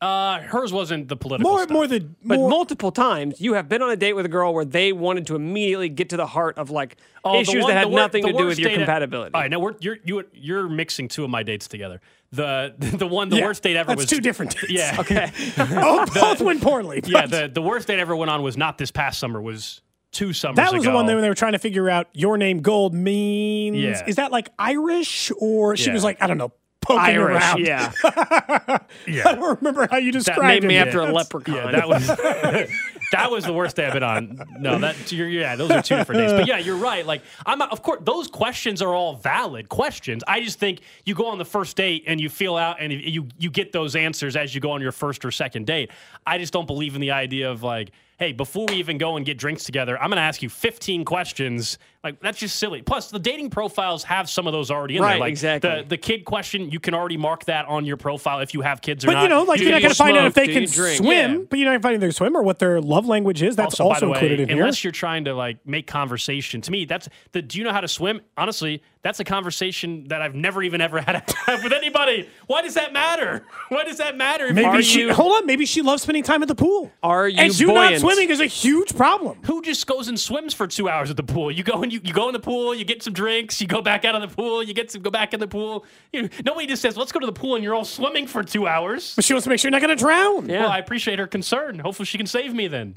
[0.00, 1.70] Uh, hers wasn't the political More, stuff.
[1.72, 4.54] more the But more, multiple times, you have been on a date with a girl
[4.54, 7.78] where they wanted to immediately get to the heart of like Oh, issues one- that
[7.78, 9.34] had wor- nothing to do with your date- compatibility.
[9.34, 12.00] All right, now we're you're you, you're mixing two of my dates together.
[12.30, 14.70] The the one the Yeah, worst date ever that's was two different dates.
[14.70, 15.32] Yeah, Okay.
[15.58, 17.00] oh, both went poorly.
[17.04, 17.26] yeah.
[17.26, 19.42] The the worst date ever went on was not this past summer.
[19.42, 19.80] Was
[20.12, 20.92] two summers that was ago.
[20.92, 22.06] the one that they were trying to figure out.
[22.12, 23.76] Your name Gold means.
[23.76, 24.04] Yeah.
[24.06, 25.94] Is that like Irish or she Yeah.
[25.94, 26.52] was like I don't know
[26.88, 27.60] poking Irish, around.
[27.66, 27.92] yeah.
[28.04, 30.68] I don't remember how you described Named it.
[30.68, 31.54] me after a That's- leprechaun.
[31.54, 32.06] Yeah, that was
[33.12, 34.40] that was the worst day I've been on.
[34.58, 36.32] No, that you're, yeah, those are two different days.
[36.32, 37.06] But yeah, you're right.
[37.06, 40.22] Like I'm, of course, those questions are all valid questions.
[40.26, 43.28] I just think you go on the first date and you feel out and you
[43.38, 45.90] you get those answers as you go on your first or second date.
[46.26, 49.24] I just don't believe in the idea of like, hey, before we even go and
[49.24, 51.78] get drinks together, I'm going to ask you 15 questions.
[52.04, 52.80] Like that's just silly.
[52.80, 55.20] Plus, the dating profiles have some of those already in Right, there.
[55.20, 55.68] Like exactly.
[55.82, 58.80] The, the kid question, you can already mark that on your profile if you have
[58.80, 59.18] kids or But not.
[59.18, 60.66] But you know, like do you're not going to find out if they Do can
[60.68, 61.38] swim, Yeah.
[61.50, 63.42] but you're not going to find out if they swim or what their love language
[63.42, 63.56] is.
[63.56, 64.58] That's also, by the way, included in here.
[64.58, 66.60] unless you're trying to like make conversation.
[66.60, 67.42] To me, that's the.
[67.42, 68.20] Do you know how to swim?
[68.36, 72.28] Honestly, that's a conversation that I've never even ever had with anybody.
[72.46, 73.44] Why does that matter?
[73.70, 74.46] Why does that matter?
[74.46, 75.46] if Maybe you- she hold on.
[75.46, 76.92] Maybe she loves spending time at the pool.
[77.02, 79.38] Are you and you not swimming is a huge problem.
[79.46, 81.50] Who just goes and swims for two hours at the pool?
[81.50, 83.82] You go and you, you go in the pool, you get some drinks, you go
[83.82, 85.84] back out of the pool, you get some go back in the pool.
[86.12, 88.66] You, nobody just says, "Let's go to the pool," and you're all swimming for two
[88.66, 89.14] hours.
[89.14, 90.48] But she wants to make sure you're not going to drown.
[90.48, 90.62] Yeah.
[90.62, 91.78] Well, I appreciate her concern.
[91.78, 92.94] Hopefully, she can save me then.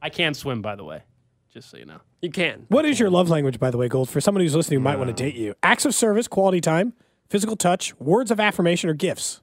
[0.00, 1.02] I can swim, by the way,
[1.52, 2.00] just so you know.
[2.22, 2.66] You can.
[2.68, 4.08] What is your love language, by the way, Gold?
[4.08, 5.26] For someone who's listening who might want to uh.
[5.28, 6.94] date you, acts of service, quality time,
[7.28, 9.40] physical touch, words of affirmation, or gifts.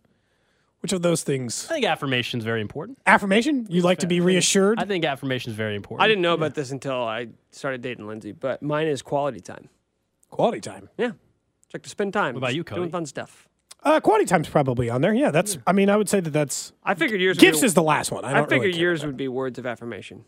[0.86, 1.66] Which of those things?
[1.68, 3.00] I think affirmation is very important.
[3.08, 3.66] Affirmation?
[3.72, 4.78] You like to be reassured?
[4.80, 6.06] I think affirmation is very important.
[6.06, 9.68] I didn't know about this until I started dating Lindsay, but mine is quality time.
[10.30, 10.90] Quality time.
[10.96, 11.14] Yeah.
[11.64, 12.36] It's like to spend time.
[12.36, 12.82] What about you, Cody?
[12.82, 13.50] Doing fun stuff.
[13.82, 15.12] Uh, quality time's probably on there.
[15.12, 15.58] Yeah, that's.
[15.66, 16.72] I mean, I would say that that's.
[16.84, 17.40] I figured yours.
[17.40, 18.24] Gifts would be, is the last one.
[18.24, 20.24] I, I don't figured really yours would be words of affirmation.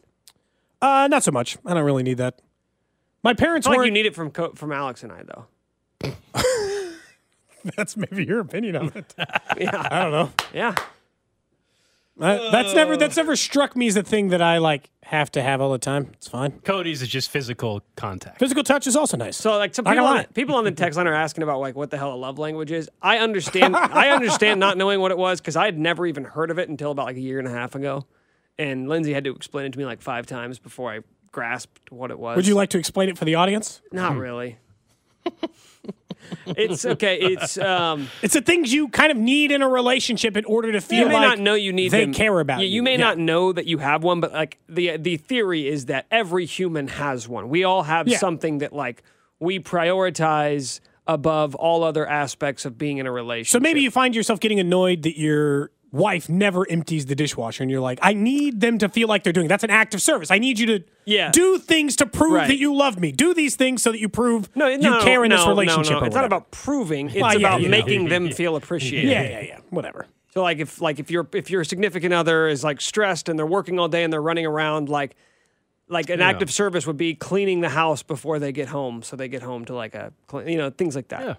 [0.82, 1.60] Uh, not so much.
[1.68, 2.41] I don't really need that.
[3.22, 3.86] My parents It's like weren't.
[3.89, 6.14] you need it from from Alex and I though.
[7.76, 9.13] that's maybe your opinion of it.
[9.57, 9.88] Yeah.
[9.89, 10.32] I don't know.
[10.53, 10.76] Yeah.
[12.20, 12.97] Uh, that's never.
[12.97, 15.78] That's never struck me as a thing that I like have to have all the
[15.78, 16.09] time.
[16.13, 16.59] It's fine.
[16.61, 18.39] Cody's is just physical contact.
[18.39, 19.38] Physical touch is also nice.
[19.38, 20.24] So like some people on, lie.
[20.24, 22.39] the, people on the text line are asking about like what the hell a love
[22.39, 22.89] language is.
[23.01, 23.76] I understand.
[23.76, 26.70] I understand not knowing what it was because I had never even heard of it
[26.70, 28.05] until about like a year and a half ago,
[28.57, 31.01] and Lindsay had to explain it to me like five times before I
[31.32, 32.36] grasped what it was.
[32.36, 33.82] Would you like to explain it for the audience?
[33.91, 34.57] Not really.
[36.45, 37.17] it's okay.
[37.19, 38.07] It's um.
[38.21, 41.07] It's the things you kind of need in a relationship in order to feel You
[41.07, 41.99] may like not know you need them.
[41.99, 42.13] they them.
[42.13, 42.75] care about Yeah, you.
[42.75, 42.97] You may Yeah.
[42.97, 46.88] not know that you have one, but like the the theory is that every human
[46.88, 47.49] has one.
[47.49, 48.17] We all have Yeah.
[48.17, 49.03] something that like
[49.39, 53.51] we prioritize above all other aspects of being in a relationship.
[53.51, 57.72] So maybe you find yourself getting annoyed that your wife never empties the dishwasher, and
[57.72, 59.46] you're like, I need them to feel like they're doing.
[59.46, 59.50] it.
[59.50, 60.30] That's an act of service.
[60.32, 61.32] I need you to Yeah.
[61.32, 62.48] do things to prove Right.
[62.48, 63.12] that you love me.
[63.12, 65.94] Do these things so that you prove no, you no, care in no, this relationship.
[65.94, 67.08] No, or It's not about proving.
[67.10, 67.78] It's Well, yeah, about you know.
[67.78, 69.10] making them feel appreciated.
[69.10, 69.60] Yeah, yeah, yeah.
[69.70, 70.08] Whatever.
[70.34, 73.46] So like if like if your if your significant other is like stressed and they're
[73.46, 75.16] working all day and they're running around like
[75.90, 79.16] like an act of service would be cleaning the house before they get home so
[79.16, 81.22] they get home to like a cle- you know things like that.
[81.22, 81.38] Yeah, that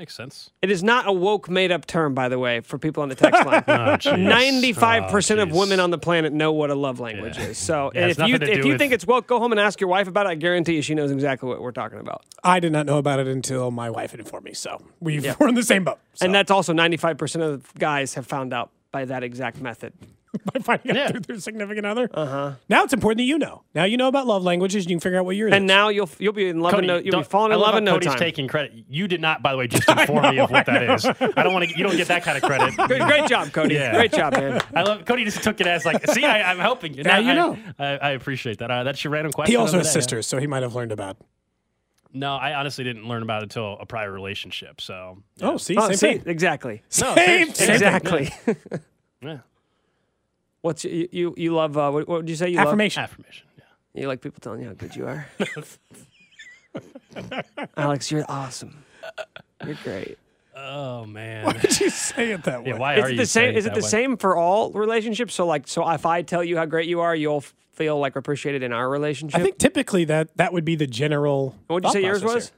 [0.00, 0.50] makes sense.
[0.62, 3.14] It is not a woke made up term by the way for people on the
[3.14, 3.62] text line.
[3.68, 4.16] Oh, jeez.
[4.72, 7.58] 95% Oh, of women on the planet know what a love language is.
[7.70, 10.08] So Yeah, if you if you think it's woke, go home and ask your wife
[10.08, 10.30] about it.
[10.30, 12.24] I guarantee you she knows exactly what we're talking about.
[12.42, 14.54] I did not know about it until my wife had informed me.
[14.54, 15.34] So we've, Yeah.
[15.38, 15.98] we're in the same boat.
[16.14, 16.24] So.
[16.24, 19.92] And that's also 95% of guys have found out by that exact method.
[20.54, 21.08] by finding out Yeah.
[21.08, 22.08] through their significant other.
[22.14, 22.52] Uh-huh.
[22.68, 23.62] Now it's important that you know.
[23.74, 25.68] Now you know about love languages, and you can figure out what yours And is.
[25.68, 27.78] now you'll you'll be in love Cody, no, you'll be don't- falling in love love
[27.78, 28.18] in no Cody's time.
[28.18, 28.72] taking credit.
[28.88, 31.04] You did not, by the way, just inform me of what that is.
[31.04, 31.76] I don't want to.
[31.76, 32.76] You don't get that kind of credit.
[32.86, 33.74] Great, great job, Cody.
[33.74, 33.92] Yeah.
[33.96, 34.60] Great job, man.
[34.72, 35.24] I love Cody.
[35.24, 37.02] Just took it as like, see, I, I'm helping you.
[37.02, 37.58] Now you I- know.
[37.80, 38.70] I, I appreciate that.
[38.70, 39.50] Uh, that's your random question.
[39.50, 40.02] he also of the has day, yeah.
[40.02, 41.16] sisters, so he might have learned about.
[42.12, 44.80] No, I honestly didn't learn about it until a prior relationship.
[44.80, 46.22] So Oh, see, Oh, same see, thing.
[46.26, 46.82] exactly.
[47.00, 47.54] No, Same, seriously.
[47.54, 47.74] same thing.
[47.74, 48.30] Exactly.
[49.22, 49.38] yeah.
[50.62, 51.76] What's you you, you love?
[51.76, 52.48] Uh, what, what would you say?
[52.50, 52.68] You love?
[52.68, 53.02] Affirmation.
[53.02, 53.46] affirmation.
[53.56, 54.02] Yeah.
[54.02, 55.26] You like people telling you how good you are.
[57.76, 58.84] Alex, you're awesome.
[59.64, 60.18] You're great.
[60.56, 61.46] Oh man.
[61.46, 62.70] Why did you say it that way?
[62.70, 62.78] yeah.
[62.78, 63.42] Why Is are it you the same?
[63.44, 63.88] saying Is it that the way?
[63.88, 65.34] same for all relationships?
[65.34, 67.44] So like, so if I tell you how great you are, you'll
[67.80, 69.40] feel like appreciated in our relationship.
[69.40, 71.56] I think typically that that would be the general.
[71.66, 72.48] What would you say yours was?
[72.48, 72.56] here.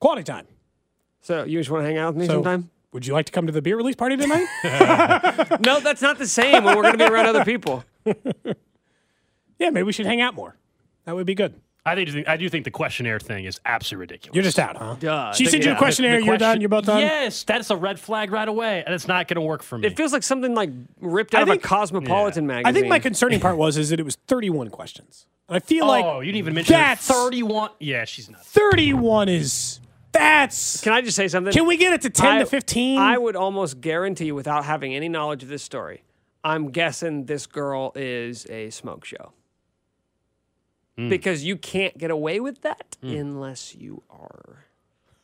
[0.00, 0.46] Quality time.
[1.20, 2.70] So you just want to hang out with me So, sometime?
[2.92, 4.46] would you like to come to the beer release party tonight?
[5.66, 7.84] No, that's not the same when we're going to be around other people.
[8.06, 10.56] yeah, maybe we should hang out more.
[11.04, 11.60] That would be good.
[11.84, 14.34] I think I do think the questionnaire thing is absolutely ridiculous.
[14.34, 14.96] You're just out, huh?
[15.00, 15.32] Duh.
[15.32, 16.20] She The- sent you a questionnaire.
[16.20, 16.60] The you're done.
[16.60, 17.00] You're both done.
[17.00, 19.86] Yes, that's a red flag right away, and it's not going to work for me.
[19.86, 20.70] It feels like something like
[21.00, 22.66] ripped I out of a Cosmopolitan magazine.
[22.66, 25.26] I think my concerning part was is that it was 31 questions.
[25.48, 27.70] And I feel like oh, you didn't even mention that's 31.
[27.80, 28.44] Yeah, she's not.
[28.44, 29.80] 31 is
[30.12, 30.80] that's.
[30.82, 31.52] Can I just say something?
[31.52, 32.98] Can we get it to 10 I- to 15?
[32.98, 36.04] I would almost guarantee, without having any knowledge of this story,
[36.44, 39.32] I'm guessing this girl is a smoke show.
[41.00, 41.08] Hmm.
[41.08, 44.66] Because you can't get away with that unless you are.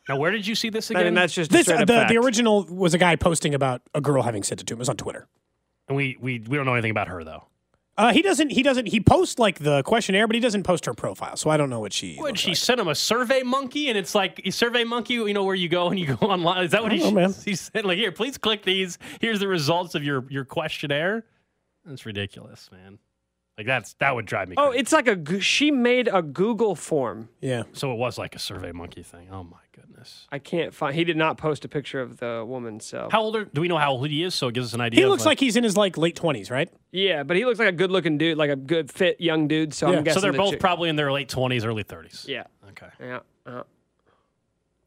[0.09, 1.05] Now, where did you see this I again?
[1.07, 4.23] mean, that's just this straight the, the original was a guy posting about a girl
[4.23, 4.77] having sent it to him.
[4.77, 5.27] It was on Twitter.
[5.87, 7.43] and we, we we don't know anything about her though.
[7.99, 8.51] Uh, he doesn't.
[8.51, 8.85] He doesn't.
[8.87, 11.35] He posts like the questionnaire, but he doesn't post her profile.
[11.35, 12.15] So I don't know what she.
[12.15, 12.57] What she like.
[12.57, 15.15] sent him a survey monkey, and it's like a survey monkey.
[15.15, 16.63] You know where you go and you go online.
[16.63, 17.01] Is that what I he?
[17.01, 17.33] don't know, man.
[17.43, 18.99] He said like, here, please click these.
[19.19, 21.25] Here's the results of your your questionnaire.
[21.85, 22.99] That's ridiculous, man.
[23.57, 24.55] Like that's that would drive me.
[24.57, 27.29] Oh, it's like a she made a Google form.
[27.41, 27.63] Yeah.
[27.73, 29.29] so it was like a Survey Monkey thing.
[29.31, 30.27] Oh my goodness.
[30.31, 30.93] I can't find.
[30.93, 32.79] He did not post a picture of the woman.
[32.79, 34.35] So How old are, do we know how old he is?
[34.35, 34.99] So it gives us an idea.
[34.99, 36.69] He of, looks like he's in his like late twenties, right?
[36.91, 39.73] yeah, but he looks like a good-looking dude, like a good fit young dude.
[39.73, 39.97] So Yeah.
[39.97, 42.25] I'm guessing So they're the both chick- probably in their late twenties, early thirties.
[42.29, 42.89] Yeah, Okay.
[42.99, 43.19] yeah.
[43.47, 43.63] uh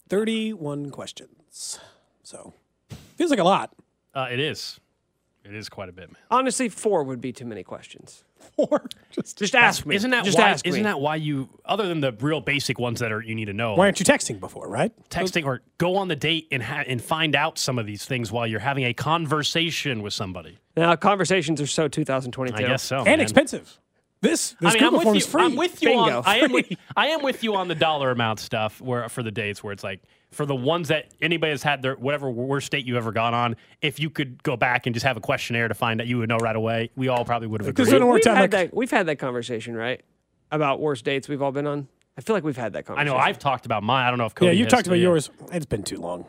[0.08, 1.78] Thirty-one questions.
[2.22, 2.54] So
[3.16, 3.72] feels like a lot.
[4.14, 4.78] Uh, it is.
[5.44, 6.20] It is quite a bit, man.
[6.30, 8.24] Honestly, four would be too many questions.
[8.56, 9.94] Or just Just ask me.
[9.96, 10.50] Isn't that Just why?
[10.50, 10.84] ask Isn't me.
[10.84, 11.48] that why you?
[11.64, 14.04] Other than the real basic ones that are you need to know, why aren't you
[14.06, 14.92] texting before, right?
[15.08, 18.30] texting or go on the date and ha- and find out some of these things
[18.30, 20.58] while you're having a conversation with somebody.
[20.76, 22.56] Now conversations are so 2022.
[22.56, 22.98] I guess so.
[22.98, 23.20] And man.
[23.20, 23.78] expensive.
[24.22, 25.20] This this I mean, I'm with you.
[25.22, 25.42] free.
[25.42, 26.18] I'm with you Bingo.
[26.18, 26.22] on.
[26.26, 26.70] I am with.
[26.96, 29.82] I am with you on the dollar amount stuff where for the dates where it's
[29.82, 33.32] like for the ones that anybody has had their whatever worst date you ever gone
[33.32, 33.56] on.
[33.80, 36.28] If you could go back and just have a questionnaire to find out, you would
[36.28, 36.90] know right away.
[36.96, 37.86] We all probably would have agreed.
[37.86, 38.74] then we've out had like that.
[38.74, 40.02] We've had that conversation, right?
[40.50, 41.88] About worst dates we've all been on.
[42.18, 43.08] I feel like we've had that conversation.
[43.08, 44.04] I know I've talked about mine.
[44.06, 44.58] I don't know if Cody yeah.
[44.58, 45.30] You has talked about yours.
[45.52, 46.26] It's been too long.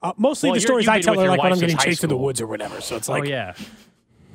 [0.00, 2.08] Uh, mostly Well, the stories I tell with are like when I'm getting chased in
[2.08, 2.80] the woods or whatever.
[2.80, 3.54] So it's Oh like yeah.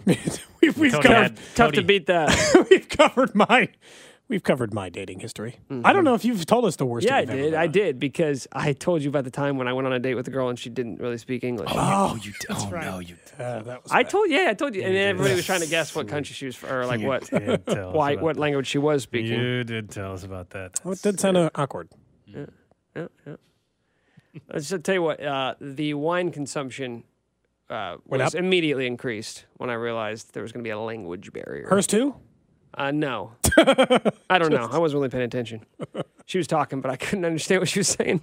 [0.62, 2.68] we've, we've covered had- Tough Cody- to beat that.
[2.70, 3.70] we've covered my
[4.30, 5.58] we've covered my dating history.
[5.84, 7.06] I don't know if you've told us the worst.
[7.06, 7.54] yeah, I you've ever did.
[7.54, 10.16] I did because I told you about the time when I went on a date
[10.16, 11.70] with a girl and she didn't really speak English.
[11.74, 12.32] Oh, you.
[12.32, 12.46] did.
[12.50, 13.16] Oh no, you.
[13.38, 14.10] Uh, that was I bad.
[14.10, 16.56] told yeah, I told you, and everybody was trying to guess what country she was
[16.56, 18.42] from, or like You what, did tell us why, what that.
[18.42, 19.40] language she was speaking.
[19.40, 20.80] You did tell us about that.
[20.86, 21.90] Oh, it did sound uh, awkward.
[24.52, 27.04] Let's just tell you what, uh, the wine consumption
[27.74, 28.36] uh, was up?
[28.36, 31.68] immediately increased when I realized there was going to be a language barrier.
[31.68, 32.16] Hers too.
[32.76, 33.34] Uh, no,
[34.30, 34.68] I don't know.
[34.72, 35.66] I wasn't really paying attention.
[36.26, 38.22] She was talking, but I couldn't understand what she was saying.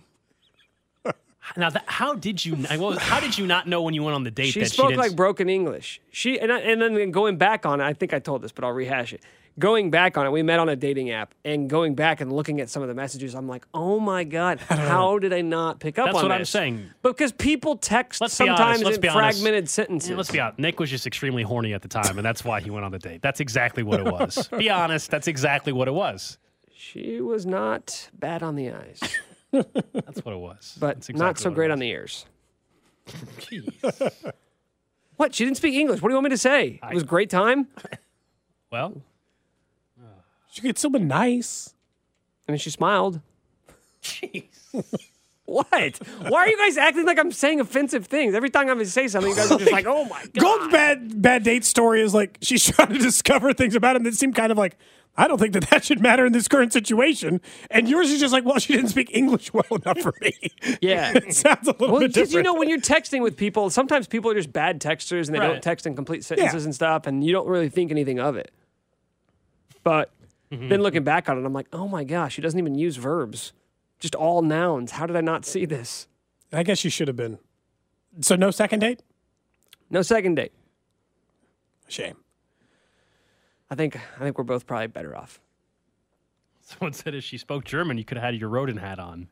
[1.57, 2.57] Now, that, how did you?
[2.79, 4.87] Well, How did you not know when you went on the date She that spoke
[4.87, 5.01] she didn't?
[5.01, 6.01] like broken English.
[6.11, 8.65] She and I, and then going back on it, I think I told this, but
[8.65, 9.23] I'll rehash it.
[9.59, 12.61] Going back on it, we met on a dating app, and going back and looking
[12.61, 15.99] at some of the messages, I'm like, oh my god, how did I not pick
[15.99, 16.39] up That's on that?
[16.39, 16.91] That's what I'm saying.
[17.03, 20.11] Because people text Let's be sometimes in fragmented sentences.
[20.11, 20.59] Yeah, let's be honest.
[20.61, 22.99] Nick was just extremely horny at the time, and that's why he went on the
[23.01, 23.23] date.
[23.23, 24.49] That's exactly what it was.
[24.57, 25.11] be honest.
[25.11, 26.39] That's exactly what it was.
[26.73, 29.01] She was not bad on the eyes,
[29.53, 30.77] That's what it was.
[30.81, 32.27] but That's not so great on the ears.
[33.39, 34.33] Jeez.
[35.17, 35.35] What?
[35.35, 36.01] She didn't speak English.
[36.01, 36.81] What do you want me to say?
[36.83, 37.69] It was a great time.
[38.73, 39.03] Well,
[40.53, 41.75] She could still be nice.
[42.49, 43.21] I mean, she smiled.
[44.01, 44.45] Jeez.
[45.45, 45.99] What?
[46.29, 48.37] Why are you guys acting like I'm saying offensive things?
[48.37, 50.35] Every time I'm going to say something, you guys are just like, oh my God.
[50.39, 54.15] Gold's bad bad date story is like she's trying to discover things about him that
[54.15, 54.77] seem kind of like
[55.17, 57.41] I don't think that that should matter in this current situation.
[57.71, 60.33] And yours is just like, well, she didn't speak English well enough for me.
[60.81, 61.13] Yeah.
[61.15, 62.47] it sounds a little Well, bit because different.
[62.47, 65.41] you know, when you're texting with people, sometimes people are just bad texters and they
[65.41, 68.51] don't text in complete sentences and stuff, and you don't really think anything of it.
[69.83, 70.11] But
[70.51, 70.69] mm-hmm.
[70.69, 73.53] then looking back on it, I'm like, oh my gosh, she doesn't even use verbs,
[73.99, 74.93] just all nouns.
[74.93, 76.07] How did I not see this?
[76.53, 77.39] I guess you should have been.
[78.21, 79.03] So no second date.
[79.91, 80.53] No second date.
[81.89, 82.17] Shame.
[83.71, 85.41] I think I think we're both probably better off.
[86.61, 89.29] someone said if she spoke German, you could have had your rodent hat on.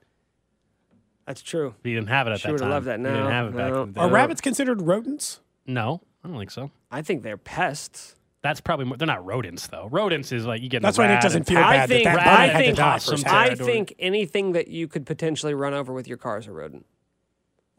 [1.27, 1.75] That's true.
[1.83, 2.71] But you didn't have it at She that would've time.
[2.71, 3.13] loved that You now.
[3.15, 3.83] didn't have it back No.
[3.83, 4.01] in the day.
[4.01, 5.41] Are rabbits considered rodents?
[5.67, 6.71] No, I don't think so.
[6.91, 8.15] I think they're pests.
[8.41, 9.89] That's probably more, they're not rodents though.
[9.91, 10.81] Rodents is like you get.
[10.81, 12.77] That's why it doesn't and- feel I bad think- that that I bunny had think-
[12.77, 13.27] die Possum first.
[13.27, 13.31] too.
[13.33, 16.87] I think anything that you could potentially run over with your car is a rodent.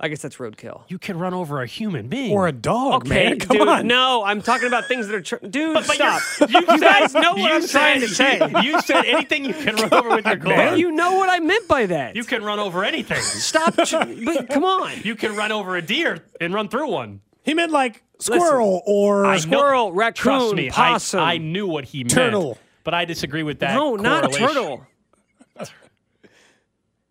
[0.02, 0.84] I guess that's roadkill.
[0.88, 2.32] You could run over a human being.
[2.32, 3.40] Or a dog, Okay, man.
[3.40, 3.68] Come dude.
[3.68, 3.86] on.
[3.88, 5.22] No, I'm talking about things that are.
[5.22, 6.22] Tr- dude, But stop.
[6.40, 8.40] you're- You, guys know what you I'm trying to say.
[8.64, 10.56] You said anything you can run over with your car.
[10.70, 12.16] But you know what I meant by that.
[12.16, 13.22] You can run over anything.
[13.22, 13.74] stop.
[13.76, 15.02] Tr- but come on.
[15.04, 17.20] You can run over a deer and run through one.
[17.44, 21.20] He meant like squirrel or I know- Squirrel, raccoon, Trust me, possum.
[21.20, 22.12] I, knew what he meant.
[22.12, 22.58] Turtle.
[22.86, 23.74] But I disagree with that.
[23.74, 24.86] no, not a turtle.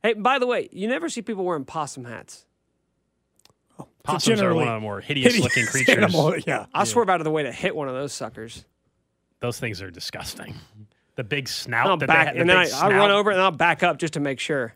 [0.02, 2.46] hey, by the way, you never see people wearing possum hats.
[4.08, 5.96] Possums are generally one of the more hideous looking creatures.
[5.96, 6.66] animal, Yeah.
[6.74, 8.64] I swerve out of the way to hit one of those suckers.
[9.40, 10.54] Those things are disgusting.
[11.16, 11.86] The big snout.
[11.86, 13.50] I'll that back, they, the and then I, big I'll run over it and I'll
[13.50, 14.74] back up just to make sure.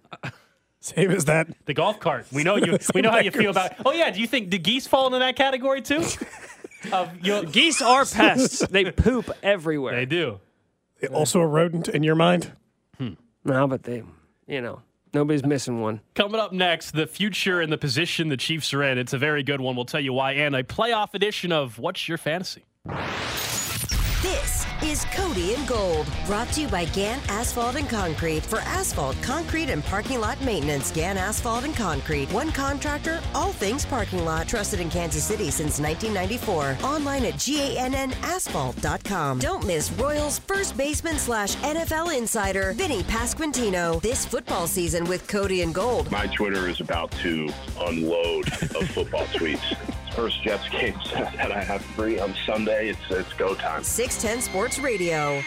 [0.80, 1.48] Same as that.
[1.66, 2.26] The golf cart.
[2.32, 2.78] We know you.
[2.94, 3.72] we know how you feel about.
[3.72, 3.78] It.
[3.86, 4.10] Oh yeah.
[4.10, 6.04] Do you think do geese fall into that category too?
[6.92, 8.66] of you Geese are pests.
[8.66, 9.94] they poop everywhere.
[9.94, 10.40] They do.
[11.12, 12.52] Also a rodent in your mind?
[12.98, 13.10] Hmm.
[13.44, 14.02] No, but they,
[14.48, 14.82] you know,
[15.14, 16.00] nobody's missing one.
[16.14, 18.98] Coming up next, the future and the position the Chiefs are in.
[18.98, 19.76] It's a very good one.
[19.76, 20.32] We'll tell you why.
[20.32, 22.64] And a playoff edition of What's Your Fantasy?
[24.22, 28.46] This is Cody and Gold, brought to you by Gann Asphalt and Concrete.
[28.46, 32.32] For asphalt, concrete, and parking lot maintenance, Gann Asphalt and Concrete.
[32.32, 34.46] One contractor, all things parking lot.
[34.46, 36.86] Trusted in Kansas City since 1994.
[36.86, 39.40] Online at GANNasphalt.com.
[39.40, 44.00] Don't miss Royals first baseman slash NFL insider, Vinny Pasquantino.
[44.02, 46.12] This football season with Cody and Gold.
[46.12, 47.50] My Twitter is about to
[47.80, 49.76] unload of football tweets.
[50.14, 52.90] First Jets game that I have free on Sunday.
[52.90, 53.82] It's it's go time.
[53.82, 55.42] 610 Sports Radio.